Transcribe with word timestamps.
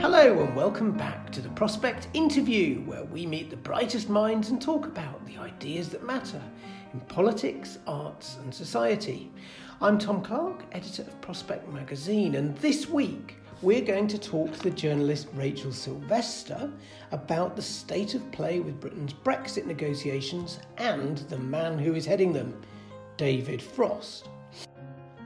Hello 0.00 0.44
and 0.44 0.54
welcome 0.54 0.92
back 0.92 1.30
to 1.30 1.40
the 1.40 1.48
Prospect 1.48 2.08
Interview, 2.12 2.82
where 2.82 3.04
we 3.04 3.24
meet 3.24 3.48
the 3.48 3.56
brightest 3.56 4.10
minds 4.10 4.50
and 4.50 4.60
talk 4.60 4.84
about 4.84 5.24
the 5.24 5.38
ideas 5.38 5.88
that 5.88 6.04
matter 6.04 6.40
in 6.92 7.00
politics, 7.00 7.78
arts, 7.86 8.36
and 8.42 8.54
society. 8.54 9.32
I'm 9.80 9.98
Tom 9.98 10.22
Clark, 10.22 10.64
editor 10.72 11.02
of 11.02 11.18
Prospect 11.22 11.66
Magazine, 11.72 12.34
and 12.34 12.54
this 12.58 12.90
week 12.90 13.36
we're 13.62 13.80
going 13.80 14.06
to 14.08 14.18
talk 14.18 14.52
to 14.52 14.62
the 14.64 14.70
journalist 14.70 15.28
Rachel 15.32 15.72
Sylvester 15.72 16.70
about 17.10 17.56
the 17.56 17.62
state 17.62 18.14
of 18.14 18.30
play 18.32 18.60
with 18.60 18.78
Britain's 18.78 19.14
Brexit 19.14 19.64
negotiations 19.64 20.60
and 20.76 21.18
the 21.30 21.38
man 21.38 21.78
who 21.78 21.94
is 21.94 22.04
heading 22.04 22.34
them, 22.34 22.62
David 23.16 23.62
Frost. 23.62 24.28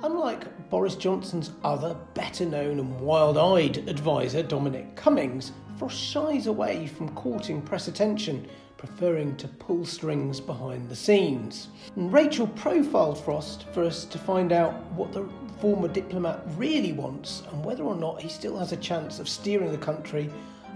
Unlike 0.02 0.70
Boris 0.70 0.94
Johnson's 0.94 1.50
other, 1.62 1.94
better 2.14 2.46
known 2.46 2.78
and 2.78 2.98
wild 3.00 3.36
eyed 3.36 3.86
advisor, 3.86 4.42
Dominic 4.42 4.96
Cummings, 4.96 5.52
Frost 5.76 5.98
shies 5.98 6.46
away 6.46 6.86
from 6.86 7.14
courting 7.14 7.60
press 7.60 7.86
attention, 7.86 8.48
preferring 8.78 9.36
to 9.36 9.46
pull 9.46 9.84
strings 9.84 10.40
behind 10.40 10.88
the 10.88 10.96
scenes. 10.96 11.68
And 11.96 12.10
Rachel 12.10 12.46
profiled 12.46 13.22
Frost 13.22 13.66
for 13.74 13.84
us 13.84 14.06
to 14.06 14.18
find 14.18 14.52
out 14.52 14.72
what 14.92 15.12
the 15.12 15.28
former 15.60 15.88
diplomat 15.88 16.44
really 16.56 16.94
wants 16.94 17.42
and 17.52 17.62
whether 17.62 17.82
or 17.82 17.94
not 17.94 18.22
he 18.22 18.30
still 18.30 18.56
has 18.56 18.72
a 18.72 18.78
chance 18.78 19.18
of 19.18 19.28
steering 19.28 19.70
the 19.70 19.76
country 19.76 20.30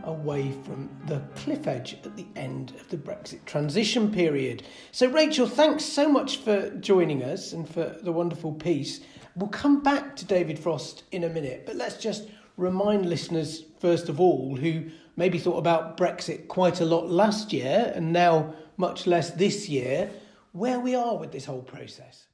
away 0.06 0.52
from 0.64 0.88
the 1.06 1.20
cliff 1.34 1.66
edge 1.66 1.94
at 2.04 2.16
the 2.16 2.26
end 2.36 2.70
of 2.80 2.88
the 2.88 2.96
Brexit 2.96 3.44
transition 3.44 4.10
period. 4.12 4.62
So, 4.92 5.08
Rachel, 5.08 5.46
thanks 5.46 5.84
so 5.84 6.08
much 6.08 6.38
for 6.38 6.70
joining 6.70 7.22
us 7.22 7.52
and 7.52 7.68
for 7.68 7.96
the 8.02 8.12
wonderful 8.12 8.52
piece. 8.52 9.00
We'll 9.36 9.48
come 9.48 9.82
back 9.82 10.16
to 10.16 10.24
David 10.24 10.58
Frost 10.58 11.04
in 11.12 11.24
a 11.24 11.28
minute, 11.28 11.64
but 11.66 11.76
let's 11.76 11.96
just 11.96 12.28
remind 12.56 13.08
listeners, 13.08 13.64
first 13.80 14.08
of 14.08 14.20
all, 14.20 14.56
who 14.56 14.84
maybe 15.16 15.38
thought 15.38 15.58
about 15.58 15.96
Brexit 15.96 16.48
quite 16.48 16.80
a 16.80 16.84
lot 16.84 17.10
last 17.10 17.52
year 17.52 17.92
and 17.94 18.12
now 18.12 18.54
much 18.76 19.06
less 19.06 19.30
this 19.30 19.68
year, 19.68 20.10
where 20.52 20.78
we 20.80 20.94
are 20.94 21.16
with 21.16 21.32
this 21.32 21.44
whole 21.44 21.62
process. 21.62 22.26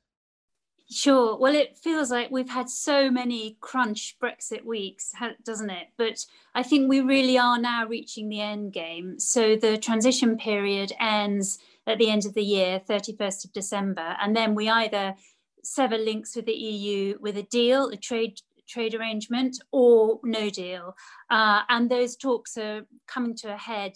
Sure. 0.93 1.39
Well, 1.39 1.55
it 1.55 1.79
feels 1.79 2.11
like 2.11 2.33
we've 2.33 2.51
had 2.51 2.69
so 2.69 3.13
many 3.13 3.57
crunch 3.61 4.17
Brexit 4.21 4.65
weeks, 4.65 5.13
doesn't 5.45 5.71
it? 5.71 5.87
But 5.97 6.27
I 6.57 6.65
think 6.65 6.89
we 6.89 7.01
really 7.01 7.39
are 7.39 7.61
now 7.61 7.87
reaching 7.87 8.29
the 8.29 8.41
end 8.41 8.73
game. 8.73 9.21
So 9.21 9.55
the 9.55 9.79
transition 9.79 10.37
period 10.37 10.93
ends 10.99 11.61
at 11.87 11.99
the 11.99 12.11
end 12.11 12.27
of 12.27 12.35
the 12.35 12.43
year, 12.43 12.81
31st 12.89 13.45
of 13.45 13.53
December, 13.53 14.17
and 14.21 14.35
then 14.35 14.57
we 14.57 14.69
either 14.69 15.15
sever 15.63 15.97
links 15.97 16.35
with 16.35 16.47
the 16.47 16.53
EU 16.55 17.19
with 17.21 17.37
a 17.37 17.45
deal, 17.45 17.89
a 17.91 17.97
trade 17.97 18.41
trade 18.69 18.95
arrangement, 18.95 19.63
or 19.73 20.21
no 20.25 20.51
deal. 20.51 20.97
Uh, 21.29 21.63
and 21.69 21.91
those 21.91 22.17
talks 22.17 22.57
are 22.57 22.87
coming 23.07 23.37
to 23.37 23.53
a 23.53 23.57
head. 23.57 23.93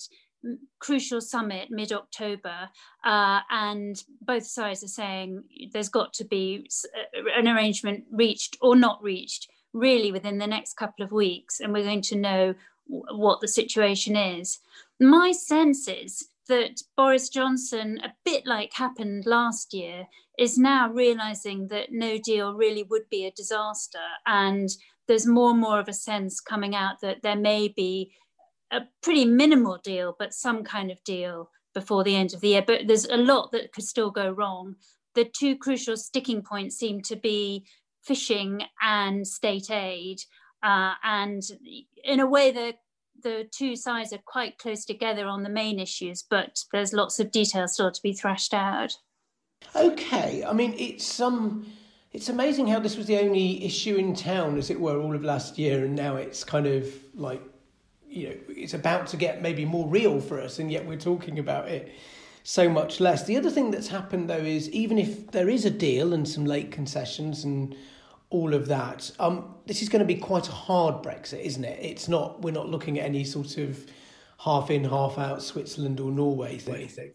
Crucial 0.79 1.21
summit 1.21 1.69
mid 1.71 1.93
October, 1.93 2.69
uh, 3.05 3.41
and 3.51 4.03
both 4.21 4.47
sides 4.47 4.85
are 4.85 4.89
saying 4.89 5.45
there's 5.73 5.89
got 5.89 6.13
to 6.15 6.25
be 6.25 6.69
uh, 6.95 7.23
an 7.37 7.49
arrangement 7.49 8.05
reached 8.11 8.57
or 8.61 8.77
not 8.77 9.03
reached 9.03 9.49
really 9.73 10.13
within 10.13 10.39
the 10.39 10.47
next 10.47 10.75
couple 10.75 11.05
of 11.05 11.13
weeks, 11.13 11.61
and 11.61 11.73
we're 11.73 11.83
going 11.83 12.03
to 12.03 12.17
know 12.17 12.55
what 12.87 13.41
the 13.41 13.49
situation 13.49 14.17
is. 14.17 14.59
My 15.01 15.33
sense 15.33 15.89
is 15.89 16.29
that 16.49 16.83
Boris 16.97 17.29
Johnson, 17.29 17.99
a 18.03 18.13
bit 18.25 18.47
like 18.47 18.75
happened 18.75 19.25
last 19.27 19.73
year, 19.73 20.07
is 20.39 20.59
now 20.59 20.91
realizing 20.91 21.69
that 21.69 21.89
no 21.91 22.19
deal 22.19 22.55
really 22.55 22.83
would 22.83 23.09
be 23.11 23.25
a 23.25 23.31
disaster. 23.31 23.99
And 24.27 24.69
there's 25.07 25.27
more 25.27 25.51
and 25.51 25.61
more 25.61 25.81
of 25.81 25.89
a 25.89 25.93
sense 25.95 26.41
coming 26.41 26.75
out 26.75 27.01
that 27.01 27.23
there 27.23 27.37
may 27.37 27.69
be 27.69 28.13
a 28.75 28.89
pretty 29.03 29.25
minimal 29.25 29.79
deal, 29.83 30.17
but 30.19 30.35
some 30.35 30.65
kind 30.65 30.91
of 30.91 31.03
deal 31.05 31.51
before 31.75 32.05
the 32.05 32.17
end 32.17 32.35
of 32.35 32.41
the 32.41 32.49
year. 32.49 32.65
But 32.67 32.87
there's 32.87 33.07
a 33.07 33.17
lot 33.17 33.53
that 33.53 33.73
could 33.73 33.85
still 33.85 34.11
go 34.11 34.31
wrong. 34.31 34.77
The 35.15 35.25
two 35.25 35.57
crucial 35.57 35.97
sticking 35.97 36.43
points 36.43 36.77
seem 36.77 37.01
to 37.03 37.17
be 37.17 37.67
fishing 38.03 38.63
and 38.83 39.27
state 39.27 39.71
aid. 39.71 40.21
Uh, 40.63 40.95
and 41.03 41.43
in 42.05 42.21
a 42.21 42.27
way, 42.27 42.51
the 42.51 42.75
the 43.23 43.49
two 43.51 43.75
sides 43.77 44.13
are 44.13 44.21
quite 44.27 44.59
close 44.59 44.85
together 44.85 45.27
on 45.27 45.43
the 45.43 45.49
main 45.49 45.79
issues, 45.79 46.23
but 46.29 46.59
there's 46.73 46.93
lots 46.93 47.21
of 47.21 47.31
details 47.31 47.75
still 47.75 47.91
to 47.91 48.03
be 48.03 48.13
thrashed 48.13 48.53
out. 48.53 48.93
Okay, 49.75 50.45
I 50.45 50.53
mean 50.53 50.75
it's 50.77 51.21
um 51.21 51.67
it's 52.13 52.29
amazing 52.29 52.69
how 52.69 52.79
this 52.79 52.97
was 52.97 53.07
the 53.07 53.19
only 53.19 53.65
issue 53.65 53.97
in 53.97 54.15
town, 54.15 54.59
as 54.59 54.71
it 54.71 54.79
were, 54.81 55.01
all 55.01 55.15
of 55.15 55.25
last 55.25 55.59
year, 55.59 55.85
and 55.85 55.97
now 55.97 56.17
it's 56.17 56.45
kind 56.45 56.67
of 56.67 56.87
like 57.15 57.43
you 58.15 58.29
know 58.29 58.37
it's 58.49 58.75
about 58.75 59.07
to 59.09 59.17
get 59.17 59.43
maybe 59.43 59.65
more 59.65 59.89
real 59.89 60.21
for 60.21 60.41
us, 60.41 60.59
and 60.59 60.71
yet 60.71 60.87
we're 60.87 60.97
talking 60.97 61.39
about 61.39 61.69
it 61.69 61.93
so 62.45 62.69
much 62.69 63.01
less. 63.01 63.25
The 63.25 63.37
other 63.37 63.51
thing 63.51 63.71
that's 63.71 63.89
happened 63.89 64.29
though 64.31 64.37
is 64.37 64.71
even 64.71 64.99
if 64.99 65.31
there 65.33 65.49
is 65.49 65.65
a 65.65 65.71
deal 65.71 66.13
and 66.13 66.29
some 66.29 66.45
late 66.45 66.71
concessions 66.71 67.45
and 67.45 67.75
all 68.31 68.55
of 68.55 68.67
that, 68.69 69.11
um, 69.19 69.55
this 69.67 69.83
is 69.83 69.89
going 69.89 70.01
to 70.01 70.07
be 70.07 70.17
quite 70.17 70.49
a 70.49 70.53
hard 70.53 71.03
Brexit, 71.03 71.41
isn't 71.41 71.65
it? 71.65 71.79
It's 71.83 72.09
not. 72.09 72.43
We're 72.43 72.53
not 72.53 72.69
looking 72.69 72.99
at 72.99 73.07
any 73.07 73.25
sort 73.25 73.57
of 73.57 73.85
half 74.39 74.71
in, 74.71 74.85
half 74.85 75.19
out 75.19 75.43
Switzerland 75.43 76.01
or 76.01 76.11
Norway 76.11 76.59
thing. 76.59 77.13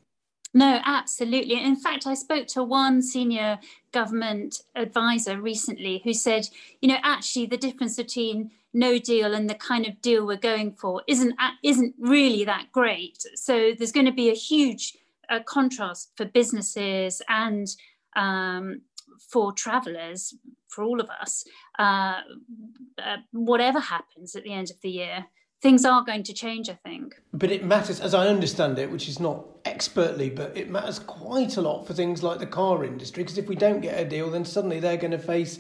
No, 0.53 0.81
absolutely. 0.83 1.63
In 1.63 1.75
fact, 1.75 2.07
I 2.07 2.16
spoke 2.16 2.47
to 2.47 2.63
one 2.63 3.03
senior 3.03 3.59
government 3.91 4.63
advisor 4.75 5.39
recently 5.39 6.01
who 6.03 6.13
said, 6.13 6.49
you 6.81 6.89
know, 6.89 6.97
actually 7.03 7.45
the 7.45 7.57
difference 7.57 7.97
between 7.97 8.49
no 8.74 9.00
deal 9.00 9.34
and 9.34 9.50
the 9.50 9.56
kind 9.56 9.85
of 9.88 10.02
deal 10.02 10.25
we're 10.25 10.38
going 10.38 10.74
for 10.74 11.02
isn't 11.07 11.34
isn't 11.63 11.96
really 12.00 12.44
that 12.46 12.72
great. 12.72 13.24
So 13.35 13.74
there's 13.78 13.91
going 13.91 14.06
to 14.06 14.12
be 14.12 14.30
a 14.30 14.35
huge 14.35 14.97
uh, 15.30 15.40
contrast 15.46 16.12
for 16.16 16.25
businesses 16.25 17.22
and 17.28 17.68
um, 18.16 18.82
for 19.20 19.52
travellers, 19.52 20.35
for 20.67 20.84
all 20.84 20.99
of 20.99 21.09
us, 21.09 21.43
uh, 21.78 22.22
uh, 22.97 23.17
whatever 23.32 23.79
happens 23.79 24.35
at 24.35 24.43
the 24.43 24.53
end 24.53 24.72
of 24.72 24.82
the 24.82 24.90
year 24.90 25.26
things 25.61 25.84
are 25.85 26.03
going 26.03 26.23
to 26.23 26.34
change, 26.34 26.70
I 26.70 26.73
think. 26.73 27.22
But 27.34 27.52
it 27.52 27.64
matters, 27.64 27.99
as 27.99 28.14
I 28.14 28.28
understand 28.28 28.79
it, 28.79 28.90
which 28.90 29.09
is 29.09 29.20
not 29.20 29.46
expertly, 29.66 30.29
but 30.29 30.55
it 30.55 30.70
matters 30.70 30.99
quite 30.99 31.58
a 31.58 31.61
lot 31.61 31.85
for 31.85 31.93
things 31.93 32.23
like 32.23 32.40
the 32.40 32.46
car 32.46 32.84
industry, 32.85 33.23
because 33.23 33.38
if 33.38 33.47
we 33.47 33.55
don't 33.55 33.82
get 33.82 33.99
a 33.99 34.05
deal, 34.05 34.29
then 34.29 34.46
suddenly 34.46 34.79
they're 34.79 34.97
going 34.97 35.11
to 35.11 35.20
face 35.20 35.59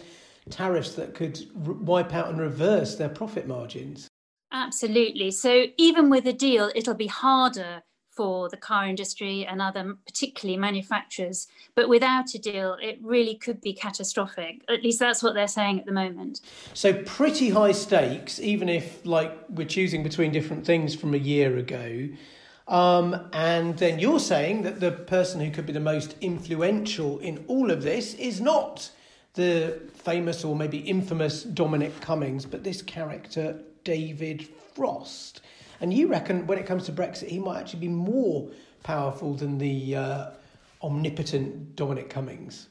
tariffs 0.49 0.93
that 0.93 1.13
could 1.13 1.39
wipe 1.55 2.13
out 2.13 2.29
and 2.29 2.39
reverse 2.39 2.95
their 2.95 3.09
profit 3.09 3.47
margins. 3.47 4.07
Absolutely. 4.51 5.31
So 5.31 5.65
even 5.77 6.09
with 6.09 6.25
a 6.25 6.33
deal, 6.33 6.71
it'll 6.75 6.95
be 6.95 7.07
harder 7.07 7.83
for 8.19 8.49
the 8.49 8.57
car 8.57 8.85
industry 8.85 9.45
and 9.45 9.61
other, 9.61 9.95
particularly 10.05 10.59
manufacturers. 10.59 11.47
But 11.73 11.87
without 11.87 12.33
a 12.33 12.37
deal, 12.37 12.75
it 12.81 12.99
really 13.01 13.35
could 13.35 13.61
be 13.61 13.71
catastrophic. 13.71 14.61
At 14.67 14.83
least 14.83 14.99
that's 14.99 15.23
what 15.23 15.35
they're 15.35 15.47
saying 15.47 15.79
at 15.79 15.85
the 15.85 15.93
moment. 15.93 16.41
So 16.73 17.01
pretty 17.03 17.51
high 17.51 17.71
stakes, 17.71 18.37
even 18.41 18.67
if 18.67 19.05
like 19.05 19.31
we're 19.49 19.67
choosing 19.67 20.03
between 20.03 20.33
different 20.33 20.65
things 20.65 20.95
from 20.95 21.13
a 21.13 21.17
year 21.17 21.55
ago. 21.57 22.09
Um, 22.67 23.29
and 23.31 23.77
then 23.77 23.99
you're 23.99 24.19
saying 24.19 24.63
that 24.63 24.81
the 24.81 24.91
person 24.91 25.39
who 25.39 25.49
could 25.49 25.65
be 25.65 25.73
the 25.73 25.79
most 25.79 26.15
influential 26.19 27.19
in 27.19 27.45
all 27.47 27.71
of 27.71 27.83
this 27.83 28.15
is 28.15 28.41
not 28.41 28.91
the 29.33 29.79
famous 29.93 30.43
or 30.43 30.55
maybe 30.55 30.79
infamous 30.79 31.43
Dominic 31.43 31.99
Cummings, 32.01 32.45
but 32.45 32.63
this 32.63 32.81
character, 32.81 33.59
David 33.83 34.47
Frost. 34.73 35.41
And 35.81 35.93
you 35.93 36.07
reckon 36.07 36.45
when 36.47 36.57
it 36.57 36.65
comes 36.65 36.85
to 36.85 36.91
Brexit, 36.91 37.29
he 37.29 37.39
might 37.39 37.59
actually 37.59 37.79
be 37.79 37.87
more 37.87 38.49
powerful 38.83 39.33
than 39.33 39.57
the 39.57 39.95
uh, 39.95 40.29
omnipotent 40.81 41.75
Dominic 41.75 42.09
Cummings? 42.09 42.67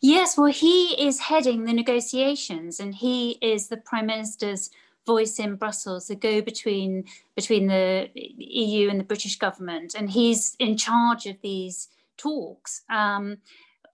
Yes, 0.00 0.36
well, 0.36 0.52
he 0.52 0.94
is 1.00 1.20
heading 1.20 1.64
the 1.64 1.72
negotiations 1.72 2.80
and 2.80 2.94
he 2.94 3.38
is 3.40 3.68
the 3.68 3.76
Prime 3.76 4.06
Minister's 4.06 4.70
voice 5.06 5.38
in 5.38 5.56
Brussels, 5.56 6.08
the 6.08 6.14
go 6.14 6.40
between 6.40 7.04
between 7.34 7.66
the 7.66 8.08
EU 8.14 8.88
and 8.88 8.98
the 8.98 9.04
British 9.04 9.36
government, 9.38 9.94
and 9.94 10.10
he's 10.10 10.56
in 10.58 10.76
charge 10.76 11.26
of 11.26 11.36
these 11.42 11.88
talks 12.16 12.82
um, 12.88 13.38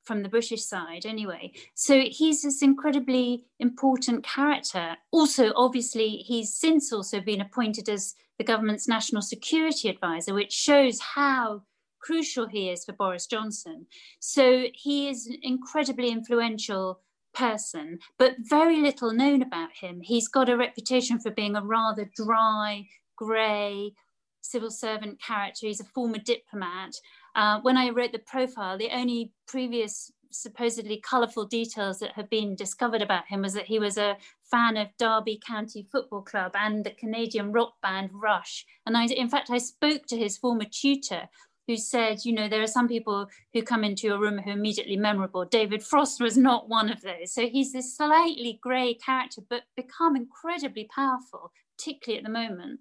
from 0.03 0.23
the 0.23 0.29
British 0.29 0.65
side, 0.65 1.05
anyway. 1.05 1.53
So 1.75 2.03
he's 2.11 2.43
this 2.43 2.63
incredibly 2.63 3.45
important 3.59 4.25
character. 4.25 4.97
Also, 5.11 5.53
obviously, 5.55 6.17
he's 6.27 6.55
since 6.55 6.93
also 6.93 7.21
been 7.21 7.41
appointed 7.41 7.89
as 7.89 8.15
the 8.39 8.45
government's 8.45 8.89
national 8.89 9.23
security 9.23 9.89
advisor, 9.89 10.35
which 10.35 10.53
shows 10.53 11.01
how 11.01 11.63
crucial 12.01 12.47
he 12.47 12.71
is 12.71 12.85
for 12.85 12.93
Boris 12.93 13.27
Johnson. 13.27 13.87
So 14.19 14.67
he 14.75 15.09
is 15.09 15.27
an 15.27 15.37
incredibly 15.43 16.09
influential 16.09 17.01
person, 17.35 17.99
but 18.19 18.37
very 18.41 18.81
little 18.81 19.13
known 19.13 19.43
about 19.43 19.71
him. 19.73 20.01
He's 20.01 20.29
got 20.29 20.49
a 20.49 20.57
reputation 20.57 21.21
for 21.21 21.31
being 21.31 21.55
a 21.55 21.63
rather 21.63 22.11
dry, 22.17 22.87
grey 23.17 23.93
civil 24.41 24.71
servant 24.71 25.21
character. 25.23 25.67
He's 25.67 25.81
a 25.81 25.85
former 25.85 26.19
diplomat. 26.19 26.95
Uh, 27.35 27.61
when 27.61 27.77
I 27.77 27.91
wrote 27.91 28.13
the 28.13 28.19
profile, 28.19 28.77
the 28.77 28.91
only 28.91 29.33
previous 29.47 30.13
supposedly 30.33 30.97
colourful 30.99 31.47
details 31.47 31.99
that 31.99 32.13
have 32.13 32.31
been 32.31 32.55
discovered 32.55 33.03
about 33.03 33.27
him 33.27 33.43
was 33.43 33.53
that 33.55 33.67
he 33.67 33.79
was 33.79 33.99
a 33.99 34.17
fan 34.43 34.77
of 34.77 34.89
Derby 34.99 35.41
County 35.45 35.87
Football 35.91 36.23
Club 36.23 36.53
and 36.55 36.85
the 36.85 36.91
Canadian 36.91 37.53
rock 37.53 37.75
band 37.83 38.11
Rush. 38.13 38.65
And 38.87 38.97
I, 38.97 39.07
in 39.07 39.29
fact, 39.29 39.51
I 39.51 39.59
spoke 39.59 40.07
to 40.07 40.17
his 40.17 40.39
former 40.39 40.67
tutor 40.71 41.29
who 41.67 41.77
said, 41.77 42.25
you 42.25 42.33
know, 42.33 42.49
there 42.49 42.63
are 42.63 42.67
some 42.67 42.89
people 42.89 43.29
who 43.53 43.63
come 43.63 43.85
into 43.85 44.07
your 44.07 44.19
room 44.19 44.39
who 44.39 44.51
are 44.51 44.55
immediately 44.55 44.97
memorable. 44.97 45.45
David 45.45 45.85
Frost 45.85 46.21
was 46.21 46.37
not 46.37 46.69
one 46.69 46.91
of 46.91 47.03
those. 47.03 47.33
So 47.33 47.47
he's 47.47 47.73
this 47.73 47.97
slightly 47.97 48.59
grey 48.61 48.95
character, 48.95 49.43
but 49.49 49.63
become 49.77 50.17
incredibly 50.17 50.89
powerful, 50.93 51.53
particularly 51.77 52.19
at 52.19 52.25
the 52.25 52.31
moment. 52.31 52.81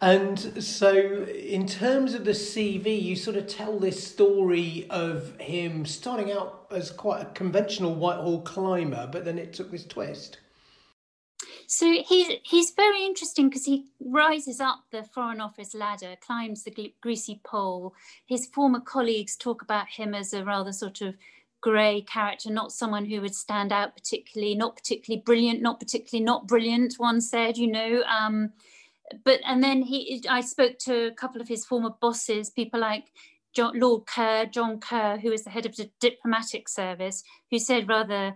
And 0.00 0.38
so, 0.62 1.24
in 1.24 1.66
terms 1.66 2.14
of 2.14 2.24
the 2.24 2.32
CV, 2.32 3.00
you 3.00 3.16
sort 3.16 3.36
of 3.36 3.46
tell 3.46 3.78
this 3.78 4.04
story 4.04 4.86
of 4.90 5.38
him 5.40 5.86
starting 5.86 6.32
out 6.32 6.66
as 6.70 6.90
quite 6.90 7.22
a 7.22 7.26
conventional 7.26 7.94
Whitehall 7.94 8.42
climber, 8.42 9.08
but 9.10 9.24
then 9.24 9.38
it 9.38 9.52
took 9.52 9.70
this 9.70 9.86
twist. 9.86 10.38
So 11.68 11.90
he's 11.90 12.38
he's 12.44 12.70
very 12.70 13.04
interesting 13.04 13.48
because 13.48 13.64
he 13.64 13.86
rises 14.00 14.60
up 14.60 14.84
the 14.90 15.02
Foreign 15.02 15.40
Office 15.40 15.74
ladder, 15.74 16.14
climbs 16.20 16.62
the 16.64 16.94
greasy 17.00 17.40
pole. 17.44 17.94
His 18.26 18.46
former 18.46 18.80
colleagues 18.80 19.36
talk 19.36 19.62
about 19.62 19.88
him 19.88 20.14
as 20.14 20.32
a 20.32 20.44
rather 20.44 20.72
sort 20.72 21.00
of 21.00 21.16
grey 21.60 22.02
character, 22.02 22.50
not 22.50 22.70
someone 22.70 23.06
who 23.06 23.20
would 23.20 23.34
stand 23.34 23.72
out 23.72 23.96
particularly, 23.96 24.54
not 24.54 24.76
particularly 24.76 25.22
brilliant, 25.24 25.62
not 25.62 25.80
particularly 25.80 26.24
not 26.24 26.46
brilliant. 26.46 26.94
One 26.98 27.20
said, 27.20 27.56
you 27.56 27.68
know. 27.68 28.02
Um, 28.02 28.52
but 29.24 29.40
and 29.44 29.62
then 29.62 29.82
he, 29.82 30.22
I 30.28 30.40
spoke 30.40 30.78
to 30.80 31.06
a 31.06 31.14
couple 31.14 31.40
of 31.40 31.48
his 31.48 31.64
former 31.64 31.90
bosses, 32.00 32.50
people 32.50 32.80
like 32.80 33.06
John, 33.54 33.78
Lord 33.78 34.06
Kerr, 34.06 34.46
John 34.46 34.80
Kerr, 34.80 35.18
who 35.18 35.32
is 35.32 35.44
the 35.44 35.50
head 35.50 35.66
of 35.66 35.76
the 35.76 35.90
diplomatic 36.00 36.68
service, 36.68 37.22
who 37.50 37.58
said 37.58 37.88
rather 37.88 38.34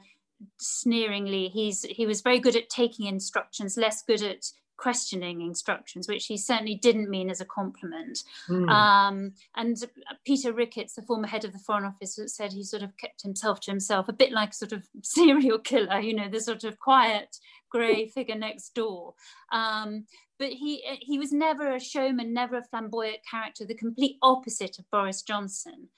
sneeringly 0.58 1.48
he's 1.48 1.82
he 1.82 2.06
was 2.06 2.22
very 2.22 2.38
good 2.38 2.56
at 2.56 2.70
taking 2.70 3.06
instructions 3.06 3.76
less 3.76 4.02
good 4.02 4.22
at 4.22 4.46
questioning 4.76 5.42
instructions 5.42 6.08
which 6.08 6.24
he 6.24 6.38
certainly 6.38 6.74
didn't 6.74 7.10
mean 7.10 7.28
as 7.28 7.42
a 7.42 7.44
compliment 7.44 8.18
mm. 8.48 8.70
um, 8.70 9.32
and 9.56 9.76
peter 10.24 10.54
ricketts 10.54 10.94
the 10.94 11.02
former 11.02 11.26
head 11.26 11.44
of 11.44 11.52
the 11.52 11.58
foreign 11.58 11.84
office 11.84 12.18
said 12.28 12.50
he 12.50 12.64
sort 12.64 12.82
of 12.82 12.96
kept 12.96 13.20
himself 13.20 13.60
to 13.60 13.70
himself 13.70 14.08
a 14.08 14.12
bit 14.14 14.32
like 14.32 14.54
sort 14.54 14.72
of 14.72 14.82
serial 15.02 15.58
killer 15.58 16.00
you 16.00 16.14
know 16.14 16.30
the 16.30 16.40
sort 16.40 16.64
of 16.64 16.78
quiet 16.78 17.36
grey 17.70 18.06
figure 18.06 18.34
next 18.34 18.74
door 18.74 19.12
um, 19.52 20.06
but 20.40 20.48
he 20.48 20.82
eh, 20.84 20.96
he 21.00 21.20
was 21.20 21.32
never 21.32 21.72
a 21.72 21.78
showman 21.78 22.34
never 22.34 22.56
a 22.56 22.64
flamboyant 22.64 23.18
character 23.30 23.64
the 23.64 23.74
complete 23.74 24.16
opposite 24.22 24.78
of 24.80 24.90
boris 24.90 25.22
johnson 25.22 25.88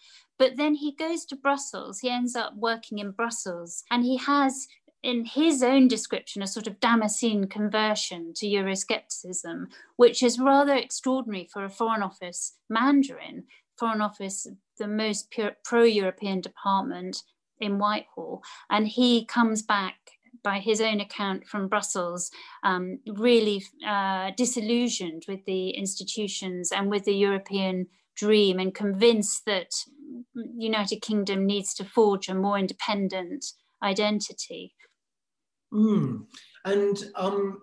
but 0.43 0.57
then 0.57 0.75
he 0.75 0.91
goes 0.91 1.25
to 1.27 1.37
Brussels, 1.37 2.01
he 2.01 2.11
ends 2.11 2.35
up 2.35 2.57
working 2.57 2.99
in 2.99 3.13
Brussels, 3.13 3.85
and 3.93 4.05
he 4.05 4.17
has 4.17 4.67
in 5.03 5.25
his 5.25 5.63
own 5.63 5.87
description, 5.89 6.43
a 6.43 6.49
sort 6.49 6.67
of 6.67 6.81
Damascene 6.81 7.47
conversion 7.47 8.33
to 8.35 8.47
Euroscepticism, 8.47 9.67
which 9.97 10.23
is 10.23 10.39
rather 10.39 10.75
extraordinary 10.75 11.49
for 11.53 11.65
a 11.65 11.71
Foreign 11.71 12.03
Office 12.03 12.57
Mandarin, 12.69 13.45
Foreign 13.79 14.01
Office, 14.01 14.47
the 14.79 14.89
most 14.89 15.33
pro 15.65 15.83
European 15.83 16.41
department 16.41 17.23
in 17.61 17.79
Whitehall. 17.79 18.43
And 18.71 18.87
he 18.89 19.25
comes 19.25 19.63
back, 19.63 19.97
by 20.43 20.59
his 20.59 20.81
own 20.81 21.01
account 21.01 21.47
from 21.47 21.69
Brussels, 21.69 22.31
um, 22.65 22.99
really 23.07 23.65
uh, 23.87 24.31
disillusioned 24.37 25.25
with 25.29 25.45
the 25.47 25.71
institutions 25.71 26.73
and 26.73 26.91
with 26.91 27.05
the 27.05 27.15
European 27.15 27.87
dream 28.17 28.59
and 28.59 28.75
convinced 28.75 29.43
that 29.47 29.71
United 30.57 31.01
Kingdom 31.01 31.47
needs 31.47 31.75
to 31.75 31.85
forge 31.85 32.29
a 32.29 32.35
more 32.35 32.59
independent 32.59 33.45
identity. 33.83 34.75
Mm. 35.73 36.27
And 36.65 37.05
um, 37.17 37.63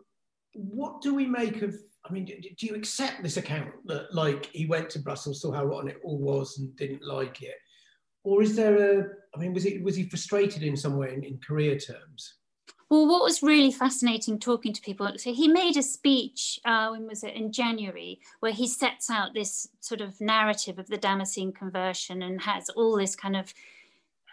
what 0.53 1.01
do 1.01 1.13
we 1.13 1.25
make 1.25 1.61
of? 1.61 1.75
I 2.05 2.11
mean, 2.11 2.25
do 2.25 2.65
you 2.65 2.75
accept 2.75 3.21
this 3.21 3.37
account 3.37 3.71
that, 3.85 4.13
like, 4.13 4.47
he 4.47 4.65
went 4.65 4.89
to 4.91 4.99
Brussels, 4.99 5.41
saw 5.41 5.51
how 5.51 5.65
rotten 5.65 5.89
it 5.89 6.01
all 6.03 6.17
was, 6.17 6.57
and 6.57 6.75
didn't 6.75 7.03
like 7.03 7.43
it, 7.43 7.55
or 8.23 8.41
is 8.41 8.55
there 8.55 8.99
a? 8.99 9.03
I 9.35 9.39
mean, 9.39 9.53
was 9.53 9.65
it 9.65 9.83
was 9.83 9.95
he 9.95 10.09
frustrated 10.09 10.63
in 10.63 10.75
some 10.75 10.97
way 10.97 11.13
in, 11.13 11.23
in 11.23 11.39
career 11.45 11.77
terms? 11.77 12.38
Well, 12.89 13.07
what 13.07 13.24
was 13.24 13.44
really 13.44 13.71
fascinating 13.71 14.39
talking 14.39 14.74
to 14.74 14.81
people, 14.81 15.12
so 15.18 15.31
he 15.31 15.47
made 15.47 15.77
a 15.77 15.83
speech, 15.83 16.59
uh, 16.65 16.89
when 16.89 17.06
was 17.06 17.24
it, 17.24 17.36
in 17.36 17.51
January, 17.51 18.19
where 18.39 18.51
he 18.51 18.68
sets 18.68 19.12
out 19.12 19.36
this 19.36 19.68
sort 19.80 20.01
of 20.01 20.19
narrative 20.19 20.80
of 20.80 20.88
the 20.88 20.97
Damascene 20.97 21.53
conversion 21.53 22.24
and 22.24 22.41
has 22.41 22.68
all 22.69 22.97
this 22.97 23.15
kind 23.15 23.36
of 23.36 23.53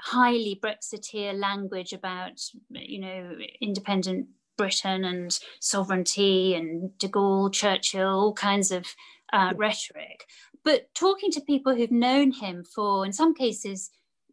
highly 0.00 0.58
Brexiteer 0.62 1.38
language 1.38 1.92
about, 1.92 2.40
you 2.70 2.98
know, 2.98 3.36
independent 3.60 4.28
Britain 4.56 5.04
and 5.04 5.38
sovereignty 5.60 6.54
and 6.54 6.96
de 6.98 7.08
Gaulle, 7.08 7.52
Churchill, 7.52 8.08
all 8.08 8.32
kinds 8.32 8.70
of 8.70 8.86
uh, 9.34 9.52
rhetoric. 9.54 10.26
But 10.64 10.94
talking 10.94 11.30
to 11.32 11.40
people 11.42 11.74
who've 11.74 11.90
known 11.90 12.32
him 12.32 12.64
for, 12.64 13.04
in 13.04 13.12
some 13.12 13.34
cases, 13.34 13.90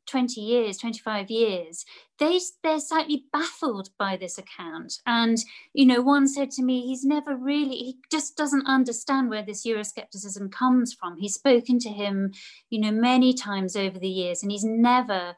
20 0.07 0.41
years, 0.41 0.77
25 0.77 1.29
years, 1.29 1.85
they, 2.19 2.39
they're 2.63 2.79
slightly 2.79 3.25
baffled 3.31 3.89
by 3.97 4.17
this 4.17 4.37
account. 4.37 4.93
And, 5.05 5.37
you 5.73 5.85
know, 5.85 6.01
one 6.01 6.27
said 6.27 6.51
to 6.51 6.63
me, 6.63 6.85
he's 6.85 7.03
never 7.03 7.35
really, 7.35 7.77
he 7.77 7.97
just 8.11 8.35
doesn't 8.37 8.67
understand 8.67 9.29
where 9.29 9.43
this 9.43 9.65
Euroscepticism 9.65 10.51
comes 10.51 10.93
from. 10.93 11.17
He's 11.17 11.33
spoken 11.35 11.79
to 11.79 11.89
him, 11.89 12.31
you 12.69 12.79
know, 12.79 12.91
many 12.91 13.33
times 13.33 13.75
over 13.75 13.99
the 13.99 14.09
years, 14.09 14.43
and 14.43 14.51
he's 14.51 14.65
never 14.65 15.35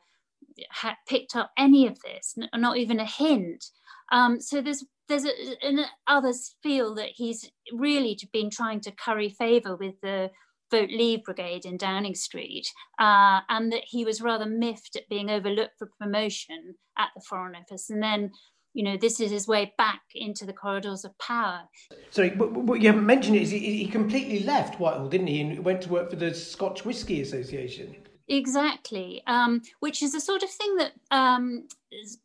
ha- 0.71 0.97
picked 1.07 1.35
up 1.35 1.51
any 1.57 1.87
of 1.87 1.99
this, 2.01 2.35
not 2.53 2.77
even 2.77 2.99
a 2.99 3.05
hint. 3.05 3.65
Um, 4.11 4.39
so 4.39 4.61
there's 4.61 4.83
there's 5.07 5.25
a, 5.25 5.65
and 5.65 5.85
others 6.07 6.55
feel 6.63 6.95
that 6.95 7.09
he's 7.09 7.49
really 7.71 8.17
been 8.33 8.49
trying 8.49 8.79
to 8.81 8.91
curry 8.91 9.29
favor 9.29 9.75
with 9.75 9.99
the 10.01 10.31
Vote 10.75 10.89
Leave 10.91 11.23
Brigade 11.23 11.65
in 11.65 11.77
Downing 11.77 12.15
Street, 12.15 12.67
uh, 12.99 13.39
and 13.47 13.71
that 13.71 13.83
he 13.85 14.03
was 14.03 14.21
rather 14.21 14.45
miffed 14.45 14.97
at 14.97 15.07
being 15.09 15.29
overlooked 15.29 15.77
for 15.79 15.89
promotion 15.99 16.75
at 16.97 17.09
the 17.15 17.21
Foreign 17.21 17.55
Office. 17.55 17.89
And 17.89 18.03
then, 18.03 18.31
you 18.73 18.83
know, 18.83 18.97
this 18.97 19.21
is 19.21 19.31
his 19.31 19.47
way 19.47 19.73
back 19.77 20.01
into 20.13 20.45
the 20.45 20.51
corridors 20.51 21.05
of 21.05 21.17
power. 21.17 21.61
Sorry, 22.09 22.31
but 22.31 22.51
what 22.51 22.81
you 22.81 22.87
haven't 22.87 23.05
mentioned 23.05 23.37
is 23.37 23.51
he, 23.51 23.59
he 23.59 23.87
completely 23.87 24.41
left 24.41 24.79
Whitehall, 24.79 25.07
didn't 25.07 25.27
he, 25.27 25.39
and 25.39 25.63
went 25.63 25.81
to 25.83 25.89
work 25.89 26.09
for 26.09 26.17
the 26.17 26.33
Scotch 26.33 26.83
Whisky 26.83 27.21
Association. 27.21 27.95
Exactly, 28.27 29.21
um, 29.27 29.61
which 29.81 30.01
is 30.01 30.13
the 30.13 30.19
sort 30.19 30.41
of 30.41 30.49
thing 30.49 30.77
that 30.77 30.93
um, 31.11 31.67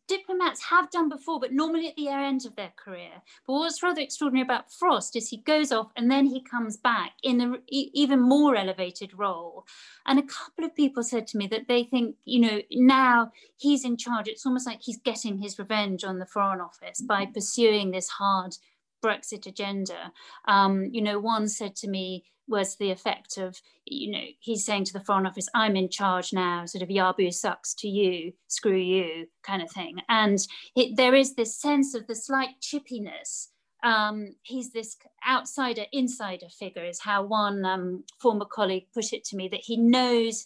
diplomats 0.07 0.63
have 0.63 0.89
done 0.89 1.09
before, 1.09 1.39
but 1.39 1.53
normally 1.53 1.87
at 1.87 1.95
the 1.95 2.07
end 2.07 2.43
of 2.45 2.55
their 2.55 2.73
career. 2.75 3.21
But 3.45 3.53
what's 3.53 3.83
rather 3.83 4.01
extraordinary 4.01 4.43
about 4.43 4.71
Frost 4.71 5.15
is 5.15 5.29
he 5.29 5.37
goes 5.37 5.71
off 5.71 5.91
and 5.95 6.09
then 6.09 6.25
he 6.25 6.41
comes 6.41 6.75
back 6.75 7.11
in 7.21 7.39
an 7.39 7.61
even 7.67 8.19
more 8.19 8.55
elevated 8.55 9.11
role. 9.15 9.65
And 10.07 10.17
a 10.17 10.23
couple 10.23 10.65
of 10.65 10.75
people 10.75 11.03
said 11.03 11.27
to 11.27 11.37
me 11.37 11.45
that 11.47 11.67
they 11.67 11.83
think, 11.83 12.15
you 12.25 12.39
know, 12.41 12.61
now 12.71 13.31
he's 13.57 13.85
in 13.85 13.95
charge. 13.95 14.27
It's 14.27 14.45
almost 14.45 14.65
like 14.65 14.81
he's 14.81 14.97
getting 14.97 15.37
his 15.37 15.59
revenge 15.59 16.03
on 16.03 16.17
the 16.17 16.25
Foreign 16.25 16.61
Office 16.61 16.99
by 16.99 17.27
pursuing 17.27 17.91
this 17.91 18.09
hard 18.09 18.57
Brexit 19.03 19.45
agenda. 19.45 20.11
Um, 20.47 20.85
you 20.91 21.01
know, 21.01 21.19
one 21.19 21.47
said 21.47 21.75
to 21.77 21.87
me, 21.87 22.23
was 22.51 22.75
the 22.75 22.91
effect 22.91 23.37
of, 23.37 23.59
you 23.85 24.11
know, 24.11 24.25
he's 24.39 24.63
saying 24.63 24.85
to 24.85 24.93
the 24.93 24.99
Foreign 24.99 25.25
Office, 25.25 25.49
I'm 25.55 25.75
in 25.75 25.89
charge 25.89 26.33
now, 26.33 26.65
sort 26.65 26.83
of 26.83 26.89
Yabu 26.89 27.33
sucks 27.33 27.73
to 27.75 27.87
you, 27.87 28.33
screw 28.47 28.77
you 28.77 29.27
kind 29.41 29.63
of 29.63 29.71
thing. 29.71 29.97
And 30.09 30.37
it, 30.75 30.97
there 30.97 31.15
is 31.15 31.33
this 31.33 31.59
sense 31.59 31.95
of 31.95 32.05
the 32.05 32.15
slight 32.15 32.59
chippiness. 32.61 33.47
Um, 33.83 34.35
he's 34.43 34.71
this 34.71 34.97
outsider 35.27 35.85
insider 35.91 36.49
figure, 36.49 36.85
is 36.85 36.99
how 36.99 37.23
one 37.23 37.65
um, 37.65 38.03
former 38.19 38.45
colleague 38.45 38.85
put 38.93 39.13
it 39.13 39.23
to 39.25 39.35
me, 39.35 39.47
that 39.47 39.61
he 39.63 39.77
knows 39.77 40.45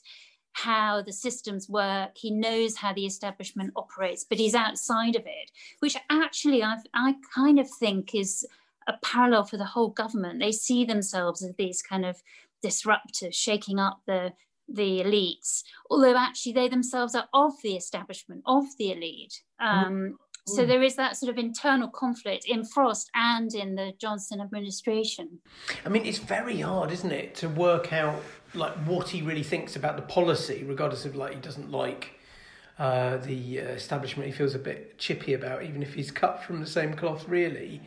how 0.53 1.01
the 1.01 1.11
systems 1.11 1.67
work. 1.67 2.11
He 2.15 2.31
knows 2.31 2.77
how 2.77 2.93
the 2.93 3.05
establishment 3.05 3.73
operates, 3.75 4.23
but 4.23 4.37
he's 4.37 4.55
outside 4.55 5.17
of 5.17 5.23
it, 5.25 5.51
which 5.79 5.97
actually 6.09 6.63
I've, 6.63 6.83
I 6.93 7.15
kind 7.33 7.59
of 7.59 7.67
think 7.77 8.15
is 8.15 8.47
a 8.87 8.93
parallel 9.03 9.45
for 9.45 9.57
the 9.57 9.65
whole 9.65 9.89
government. 9.89 10.39
They 10.39 10.51
see 10.51 10.85
themselves 10.85 11.43
as 11.43 11.53
these 11.57 11.81
kind 11.81 12.05
of 12.05 12.21
disruptors, 12.63 13.33
shaking 13.33 13.79
up 13.79 14.01
the 14.07 14.33
the 14.67 15.01
elites, 15.01 15.61
although 15.91 16.17
actually 16.17 16.53
they 16.53 16.67
themselves 16.67 17.13
are 17.13 17.27
of 17.33 17.53
the 17.61 17.75
establishment, 17.75 18.41
of 18.47 18.65
the 18.79 18.91
elite. 18.91 19.43
Um, 19.59 19.93
mm. 19.93 20.11
So 20.47 20.65
there 20.65 20.83
is 20.83 20.95
that 20.95 21.17
sort 21.17 21.31
of 21.31 21.37
internal 21.37 21.87
conflict 21.87 22.45
in 22.45 22.63
Frost 22.65 23.09
and 23.15 23.53
in 23.53 23.75
the 23.75 23.93
Johnson 23.99 24.41
administration. 24.41 25.39
I 25.85 25.89
mean, 25.89 26.05
it's 26.05 26.19
very 26.19 26.61
hard, 26.61 26.91
isn't 26.91 27.11
it, 27.11 27.33
to 27.35 27.49
work 27.49 27.91
out 27.91 28.21
like 28.53 28.73
what 28.85 29.09
he 29.09 29.21
really 29.21 29.43
thinks 29.43 29.75
about 29.75 29.95
the 29.95 30.03
policy, 30.03 30.63
regardless 30.63 31.05
of 31.05 31.15
like 31.15 31.33
he 31.33 31.39
doesn't 31.39 31.71
like 31.71 32.19
uh, 32.77 33.17
the 33.17 33.59
uh, 33.59 33.63
establishment. 33.69 34.27
He 34.27 34.33
feels 34.33 34.53
a 34.53 34.59
bit 34.59 34.99
chippy 34.99 35.33
about, 35.33 35.63
even 35.63 35.81
if 35.81 35.95
he's 35.95 36.11
cut 36.11 36.43
from 36.43 36.59
the 36.59 36.67
same 36.67 36.93
cloth, 36.93 37.27
really. 37.27 37.81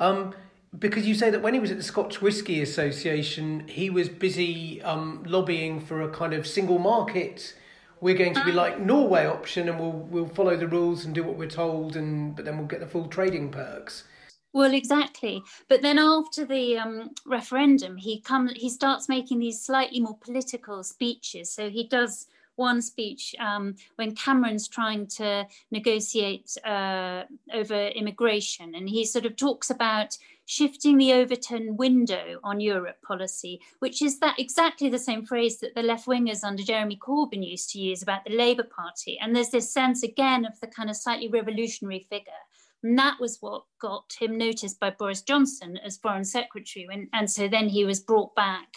Um, 0.00 0.34
because 0.78 1.06
you 1.06 1.14
say 1.14 1.30
that 1.30 1.42
when 1.42 1.54
he 1.54 1.60
was 1.60 1.70
at 1.70 1.76
the 1.76 1.82
Scotch 1.82 2.22
Whisky 2.22 2.62
Association, 2.62 3.66
he 3.68 3.90
was 3.90 4.08
busy 4.08 4.80
um, 4.82 5.22
lobbying 5.26 5.80
for 5.80 6.02
a 6.02 6.08
kind 6.08 6.32
of 6.32 6.46
single 6.46 6.78
market. 6.78 7.54
We're 8.00 8.16
going 8.16 8.34
to 8.34 8.44
be 8.44 8.52
like 8.52 8.80
Norway 8.80 9.26
option, 9.26 9.68
and 9.68 9.78
we'll 9.78 9.92
we'll 9.92 10.28
follow 10.28 10.56
the 10.56 10.66
rules 10.66 11.04
and 11.04 11.14
do 11.14 11.22
what 11.22 11.36
we're 11.36 11.50
told, 11.50 11.96
and 11.96 12.34
but 12.34 12.44
then 12.44 12.56
we'll 12.56 12.66
get 12.66 12.80
the 12.80 12.86
full 12.86 13.08
trading 13.08 13.50
perks. 13.50 14.04
Well, 14.52 14.72
exactly. 14.72 15.42
But 15.68 15.82
then 15.82 15.98
after 15.98 16.44
the 16.44 16.78
um, 16.78 17.10
referendum, 17.26 17.96
he 17.96 18.20
comes. 18.20 18.52
He 18.56 18.70
starts 18.70 19.08
making 19.08 19.40
these 19.40 19.60
slightly 19.60 20.00
more 20.00 20.16
political 20.16 20.82
speeches. 20.82 21.52
So 21.52 21.68
he 21.68 21.86
does 21.86 22.26
one 22.60 22.80
speech 22.82 23.34
um, 23.40 23.74
when 23.96 24.14
Cameron's 24.14 24.68
trying 24.68 25.06
to 25.18 25.46
negotiate 25.70 26.56
uh, 26.64 27.24
over 27.52 27.88
immigration, 27.88 28.74
and 28.76 28.88
he 28.88 29.04
sort 29.04 29.26
of 29.26 29.34
talks 29.36 29.70
about 29.70 30.16
shifting 30.50 30.98
the 30.98 31.12
Overton 31.12 31.76
window 31.76 32.40
on 32.42 32.60
Europe 32.60 33.00
policy, 33.06 33.60
which 33.78 34.02
is 34.02 34.18
that 34.18 34.38
exactly 34.38 34.88
the 34.90 34.98
same 34.98 35.24
phrase 35.24 35.58
that 35.60 35.74
the 35.76 35.82
left 35.82 36.06
wingers 36.06 36.42
under 36.42 36.64
Jeremy 36.64 36.98
Corbyn 37.06 37.48
used 37.48 37.70
to 37.70 37.78
use 37.78 38.02
about 38.02 38.24
the 38.24 38.36
Labour 38.36 38.64
Party. 38.64 39.16
And 39.20 39.34
there's 39.34 39.50
this 39.50 39.72
sense 39.72 40.02
again 40.02 40.44
of 40.44 40.58
the 40.60 40.66
kind 40.66 40.90
of 40.90 40.96
slightly 40.96 41.28
revolutionary 41.28 42.00
figure. 42.10 42.42
And 42.82 42.98
that 42.98 43.20
was 43.20 43.38
what 43.40 43.62
got 43.80 44.12
him 44.18 44.36
noticed 44.36 44.80
by 44.80 44.90
Boris 44.90 45.22
Johnson 45.22 45.78
as 45.86 45.98
Foreign 45.98 46.24
Secretary. 46.24 46.88
And, 46.90 47.08
and 47.12 47.30
so 47.30 47.46
then 47.46 47.68
he 47.68 47.84
was 47.84 48.00
brought 48.00 48.34
back 48.34 48.70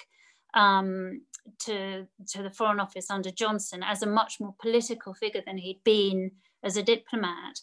um, 0.54 1.22
to, 1.60 2.08
to 2.30 2.44
the 2.44 2.50
Foreign 2.50 2.80
Office 2.80 3.10
under 3.10 3.32
Johnson 3.32 3.84
as 3.84 4.02
a 4.02 4.08
much 4.08 4.40
more 4.40 4.56
political 4.60 5.14
figure 5.14 5.42
than 5.46 5.58
he'd 5.58 5.84
been 5.84 6.32
as 6.64 6.78
a 6.78 6.84
diplomat. 6.84 7.60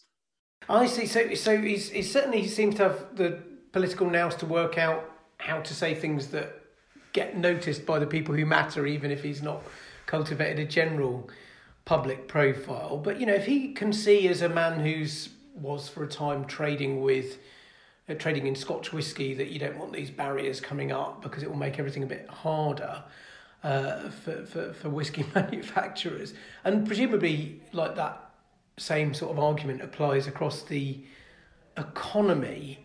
I 0.69 0.87
see. 0.87 1.07
So, 1.07 1.35
so 1.35 1.59
he's, 1.59 1.91
he 1.91 2.03
certainly 2.03 2.47
seems 2.47 2.77
to 2.77 2.85
have 2.85 3.17
the 3.17 3.41
political 3.73 4.09
nous 4.09 4.35
to 4.37 4.47
work 4.47 4.79
out 4.79 5.11
how 5.39 5.61
to 5.61 5.75
say 5.75 5.95
things 5.95 6.29
that 6.29 6.61
get 7.13 7.37
noticed 7.37 7.87
by 7.87 7.99
the 7.99 8.07
people 8.07 8.35
who 8.35 8.47
matter, 8.47 8.87
even 8.87 9.11
if 9.11 9.23
he's 9.23 9.43
not 9.43 9.63
cultivated 10.07 10.59
a 10.59 10.65
general 10.65 11.29
public 11.85 12.29
profile. 12.29 12.99
But 12.99 13.19
you 13.19 13.27
know, 13.27 13.35
if 13.35 13.47
he 13.47 13.73
can 13.73 13.93
see 13.93 14.29
as 14.29 14.43
a 14.43 14.49
man 14.49 14.81
who's 14.81 15.31
was 15.55 15.89
for 15.89 16.05
a 16.05 16.09
time 16.09 16.45
trading 16.45 17.01
with 17.03 17.39
uh, 18.09 18.15
trading 18.15 18.47
in 18.47 18.55
Scotch 18.55 18.93
whisky 18.93 19.35
that 19.35 19.49
you 19.49 19.59
don't 19.59 19.79
want 19.79 19.93
these 19.93 20.11
barriers 20.11 20.61
coming 20.61 20.93
up 20.93 21.23
because 21.23 21.43
it 21.43 21.51
will 21.51 21.57
make 21.57 21.79
everything 21.79 22.03
a 22.03 22.07
bit 22.07 22.29
harder 22.29 23.03
uh, 23.63 24.09
for, 24.11 24.45
for, 24.47 24.73
for 24.73 24.89
whisky 24.89 25.25
manufacturers. 25.35 26.35
And 26.65 26.87
presumably, 26.87 27.61
like 27.73 27.97
that 27.97 28.31
same 28.77 29.13
sort 29.13 29.33
of 29.33 29.39
argument 29.39 29.83
applies 29.83 30.27
across 30.27 30.63
the 30.63 30.99
economy. 31.77 32.79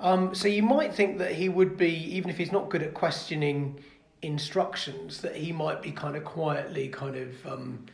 Um, 0.00 0.34
so 0.34 0.48
you 0.48 0.62
might 0.62 0.94
think 0.94 1.18
that 1.18 1.32
he 1.32 1.48
would 1.48 1.76
be, 1.76 1.92
even 2.14 2.30
if 2.30 2.36
he's 2.36 2.52
not 2.52 2.70
good 2.70 2.82
at 2.82 2.94
questioning 2.94 3.82
instructions, 4.22 5.20
that 5.20 5.36
he 5.36 5.52
might 5.52 5.82
be 5.82 5.90
kind 5.90 6.16
of 6.16 6.24
quietly 6.24 6.88
kind 6.88 7.16
of 7.16 7.46
um, 7.46 7.84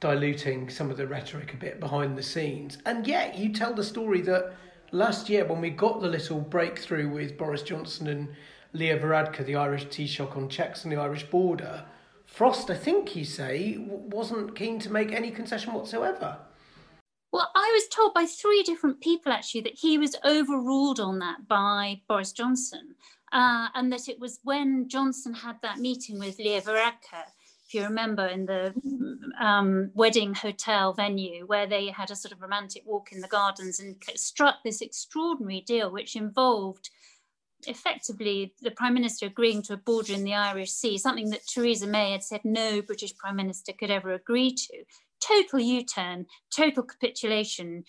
diluting 0.00 0.68
some 0.68 0.90
of 0.90 0.96
the 0.96 1.06
rhetoric 1.06 1.54
a 1.54 1.56
bit 1.56 1.80
behind 1.80 2.16
the 2.16 2.22
scenes. 2.22 2.78
And 2.86 3.06
yet 3.06 3.36
you 3.36 3.52
tell 3.52 3.74
the 3.74 3.84
story 3.84 4.20
that 4.22 4.54
last 4.90 5.28
year 5.28 5.44
when 5.44 5.60
we 5.60 5.70
got 5.70 6.00
the 6.00 6.08
little 6.08 6.40
breakthrough 6.40 7.08
with 7.08 7.38
Boris 7.38 7.62
Johnson 7.62 8.08
and 8.08 8.28
Leo 8.72 8.98
Varadkar, 8.98 9.44
the 9.44 9.56
Irish 9.56 9.86
Taoiseach 9.86 10.36
on 10.36 10.48
checks 10.48 10.84
on 10.84 10.90
the 10.90 10.96
Irish 10.96 11.24
border, 11.24 11.84
Frost, 12.32 12.70
I 12.70 12.74
think 12.74 13.14
you 13.14 13.26
say, 13.26 13.76
wasn't 13.78 14.56
keen 14.56 14.78
to 14.80 14.90
make 14.90 15.12
any 15.12 15.30
concession 15.30 15.74
whatsoever. 15.74 16.38
Well, 17.30 17.50
I 17.54 17.70
was 17.74 17.88
told 17.88 18.14
by 18.14 18.24
three 18.24 18.62
different 18.62 19.02
people 19.02 19.32
actually 19.32 19.60
that 19.62 19.78
he 19.78 19.98
was 19.98 20.16
overruled 20.24 20.98
on 20.98 21.18
that 21.18 21.46
by 21.46 22.00
Boris 22.08 22.32
Johnson, 22.32 22.94
uh, 23.32 23.68
and 23.74 23.92
that 23.92 24.08
it 24.08 24.18
was 24.18 24.40
when 24.44 24.88
Johnson 24.88 25.34
had 25.34 25.56
that 25.62 25.78
meeting 25.78 26.18
with 26.18 26.38
Leo 26.38 26.60
Varadkar, 26.60 27.24
if 27.66 27.74
you 27.74 27.84
remember, 27.84 28.26
in 28.26 28.46
the 28.46 28.74
um, 29.38 29.90
wedding 29.94 30.34
hotel 30.34 30.94
venue 30.94 31.46
where 31.46 31.66
they 31.66 31.88
had 31.88 32.10
a 32.10 32.16
sort 32.16 32.32
of 32.32 32.40
romantic 32.40 32.82
walk 32.86 33.12
in 33.12 33.20
the 33.20 33.28
gardens 33.28 33.78
and 33.78 33.96
struck 34.14 34.62
this 34.62 34.80
extraordinary 34.80 35.60
deal, 35.60 35.90
which 35.90 36.16
involved 36.16 36.88
effectively 37.66 38.54
the 38.60 38.70
prime 38.70 38.94
minister 38.94 39.26
agreeing 39.26 39.62
to 39.62 39.74
a 39.74 39.78
border 39.78 40.12
in 40.12 40.24
the 40.24 40.34
Irish 40.34 40.70
Sea, 40.70 40.98
something 40.98 41.30
that 41.30 41.46
Theresa 41.46 41.86
May 41.86 42.12
had 42.12 42.22
said 42.22 42.40
no 42.44 42.82
British 42.82 43.16
prime 43.16 43.36
minister 43.36 43.72
could 43.72 43.90
ever 43.90 44.12
agree 44.12 44.54
to 44.54 44.84
total 45.20 45.60
U 45.60 45.84
turn, 45.84 46.26
total 46.54 46.82
capitulation 46.82 47.84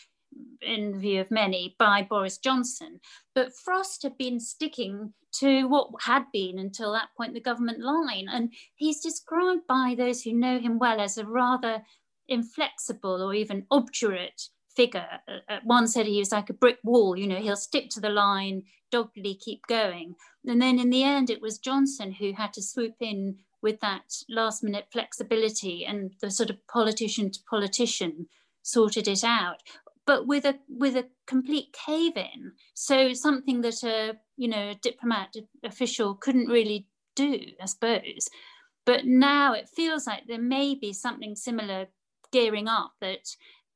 in 0.61 0.91
the 0.93 0.99
view 0.99 1.21
of 1.21 1.31
many 1.31 1.75
by 1.77 2.05
Boris 2.07 2.37
Johnson. 2.37 2.99
But 3.35 3.55
Frost 3.55 4.03
had 4.03 4.17
been 4.17 4.39
sticking 4.39 5.13
to 5.39 5.67
what 5.67 5.89
had 6.01 6.25
been 6.31 6.59
until 6.59 6.93
that 6.93 7.09
point 7.17 7.33
the 7.33 7.41
government 7.41 7.79
line. 7.79 8.27
And 8.29 8.53
he's 8.75 9.01
described 9.01 9.63
by 9.67 9.95
those 9.97 10.21
who 10.21 10.33
know 10.33 10.59
him 10.59 10.79
well 10.79 10.99
as 10.99 11.17
a 11.17 11.25
rather 11.25 11.83
inflexible 12.27 13.21
or 13.21 13.33
even 13.33 13.65
obdurate 13.69 14.49
figure. 14.75 15.07
One 15.63 15.87
said 15.87 16.05
he 16.05 16.19
was 16.19 16.31
like 16.31 16.49
a 16.49 16.53
brick 16.53 16.79
wall, 16.83 17.17
you 17.17 17.27
know, 17.27 17.37
he'll 17.37 17.55
stick 17.55 17.89
to 17.91 17.99
the 17.99 18.09
line, 18.09 18.63
doggedly 18.91 19.35
keep 19.35 19.65
going. 19.67 20.15
And 20.45 20.61
then 20.61 20.79
in 20.79 20.89
the 20.89 21.03
end, 21.03 21.29
it 21.29 21.41
was 21.41 21.57
Johnson 21.57 22.13
who 22.13 22.33
had 22.33 22.53
to 22.53 22.61
swoop 22.61 22.95
in 22.99 23.37
with 23.61 23.79
that 23.79 24.13
last 24.29 24.63
minute 24.63 24.87
flexibility 24.91 25.85
and 25.85 26.11
the 26.21 26.29
sort 26.29 26.49
of 26.49 26.67
politician 26.67 27.31
to 27.31 27.39
politician 27.49 28.27
sorted 28.61 29.07
it 29.07 29.23
out 29.23 29.57
but 30.05 30.27
with 30.27 30.45
a 30.45 30.59
with 30.67 30.95
a 30.95 31.07
complete 31.25 31.73
cave 31.73 32.15
in 32.15 32.51
so 32.73 33.13
something 33.13 33.61
that 33.61 33.81
a 33.83 34.15
you 34.37 34.47
know 34.47 34.69
a 34.69 34.75
diplomat 34.75 35.33
official 35.63 36.13
couldn't 36.13 36.47
really 36.47 36.87
do 37.15 37.39
i 37.61 37.65
suppose 37.65 38.29
but 38.85 39.05
now 39.05 39.53
it 39.53 39.69
feels 39.69 40.05
like 40.05 40.23
there 40.27 40.41
may 40.41 40.75
be 40.75 40.91
something 40.91 41.35
similar 41.35 41.87
gearing 42.31 42.67
up 42.67 42.91
that 42.99 43.29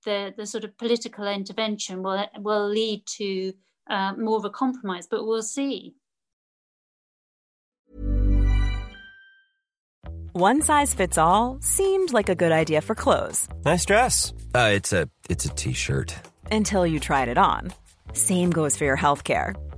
the 0.07 0.33
the 0.37 0.45
sort 0.45 0.63
of 0.63 0.77
political 0.77 1.27
intervention 1.27 2.01
will 2.01 2.25
will 2.39 2.67
lead 2.67 3.05
to 3.05 3.53
uh, 3.89 4.13
more 4.13 4.37
of 4.37 4.45
a 4.45 4.49
compromise 4.49 5.07
but 5.11 5.25
we'll 5.27 5.49
see 5.57 5.93
One 10.33 10.61
size 10.61 10.93
fits 10.93 11.17
all 11.17 11.57
seemed 11.61 12.13
like 12.13 12.29
a 12.29 12.35
good 12.35 12.51
idea 12.51 12.81
for 12.81 12.93
clothes. 12.93 13.49
Nice 13.65 13.85
dress. 13.85 14.33
Uh, 14.53 14.69
it's 14.71 14.93
a 14.93 15.09
it's 15.31 15.45
a 15.45 15.49
t-shirt. 15.49 16.13
Until 16.51 16.85
you 16.85 16.99
tried 16.99 17.27
it 17.27 17.39
on. 17.39 17.73
Same 18.13 18.51
goes 18.51 18.77
for 18.77 18.85
your 18.85 18.95
health 18.95 19.23
care. 19.23 19.55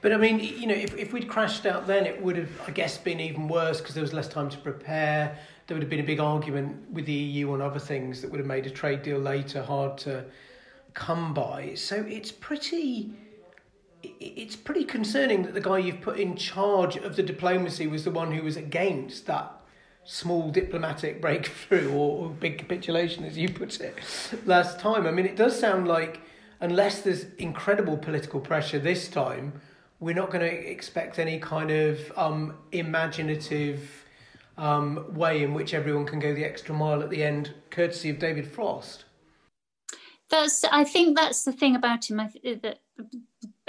But 0.00 0.12
I 0.12 0.16
mean, 0.16 0.38
you 0.38 0.66
know, 0.66 0.74
if, 0.74 0.96
if 0.96 1.12
we'd 1.12 1.28
crashed 1.28 1.66
out 1.66 1.86
then, 1.86 2.06
it 2.06 2.20
would 2.22 2.36
have, 2.36 2.50
I 2.66 2.70
guess, 2.70 2.98
been 2.98 3.20
even 3.20 3.48
worse 3.48 3.80
because 3.80 3.94
there 3.94 4.02
was 4.02 4.12
less 4.12 4.28
time 4.28 4.48
to 4.50 4.58
prepare. 4.58 5.38
There 5.66 5.74
would 5.74 5.82
have 5.82 5.90
been 5.90 6.00
a 6.00 6.06
big 6.06 6.20
argument 6.20 6.90
with 6.90 7.06
the 7.06 7.12
EU 7.12 7.52
on 7.52 7.60
other 7.60 7.80
things 7.80 8.20
that 8.22 8.30
would 8.30 8.38
have 8.38 8.46
made 8.46 8.66
a 8.66 8.70
trade 8.70 9.02
deal 9.02 9.18
later 9.18 9.62
hard 9.62 9.98
to 9.98 10.24
come 10.94 11.34
by. 11.34 11.74
So 11.74 12.04
it's 12.08 12.32
pretty. 12.32 13.10
It's 14.02 14.54
pretty 14.54 14.84
concerning 14.84 15.42
that 15.42 15.54
the 15.54 15.60
guy 15.60 15.78
you've 15.78 16.00
put 16.00 16.20
in 16.20 16.36
charge 16.36 16.96
of 16.96 17.16
the 17.16 17.24
diplomacy 17.24 17.88
was 17.88 18.04
the 18.04 18.10
one 18.12 18.30
who 18.30 18.42
was 18.42 18.56
against 18.56 19.26
that 19.26 19.52
small 20.04 20.50
diplomatic 20.50 21.20
breakthrough 21.20 21.90
or, 21.90 22.26
or 22.26 22.30
big 22.30 22.58
capitulation, 22.58 23.24
as 23.24 23.36
you 23.36 23.48
put 23.48 23.80
it 23.80 23.96
last 24.46 24.78
time. 24.78 25.06
I 25.06 25.10
mean, 25.10 25.26
it 25.26 25.34
does 25.34 25.58
sound 25.58 25.88
like, 25.88 26.20
unless 26.60 27.02
there's 27.02 27.24
incredible 27.38 27.96
political 27.96 28.38
pressure 28.38 28.78
this 28.78 29.08
time, 29.08 29.60
we're 30.00 30.14
not 30.14 30.30
going 30.30 30.44
to 30.48 30.70
expect 30.70 31.18
any 31.18 31.38
kind 31.38 31.70
of 31.70 32.12
um, 32.16 32.54
imaginative 32.72 34.04
um, 34.58 35.14
way 35.14 35.42
in 35.42 35.54
which 35.54 35.74
everyone 35.74 36.06
can 36.06 36.18
go 36.18 36.34
the 36.34 36.44
extra 36.44 36.74
mile 36.74 37.02
at 37.02 37.10
the 37.10 37.22
end, 37.22 37.54
courtesy 37.70 38.10
of 38.10 38.18
David 38.18 38.46
Frost. 38.46 39.04
That's. 40.28 40.64
I 40.64 40.84
think 40.84 41.16
that's 41.16 41.44
the 41.44 41.52
thing 41.52 41.76
about 41.76 42.10
him. 42.10 42.18
I 42.18 42.28
th- 42.28 42.62
that 42.62 42.80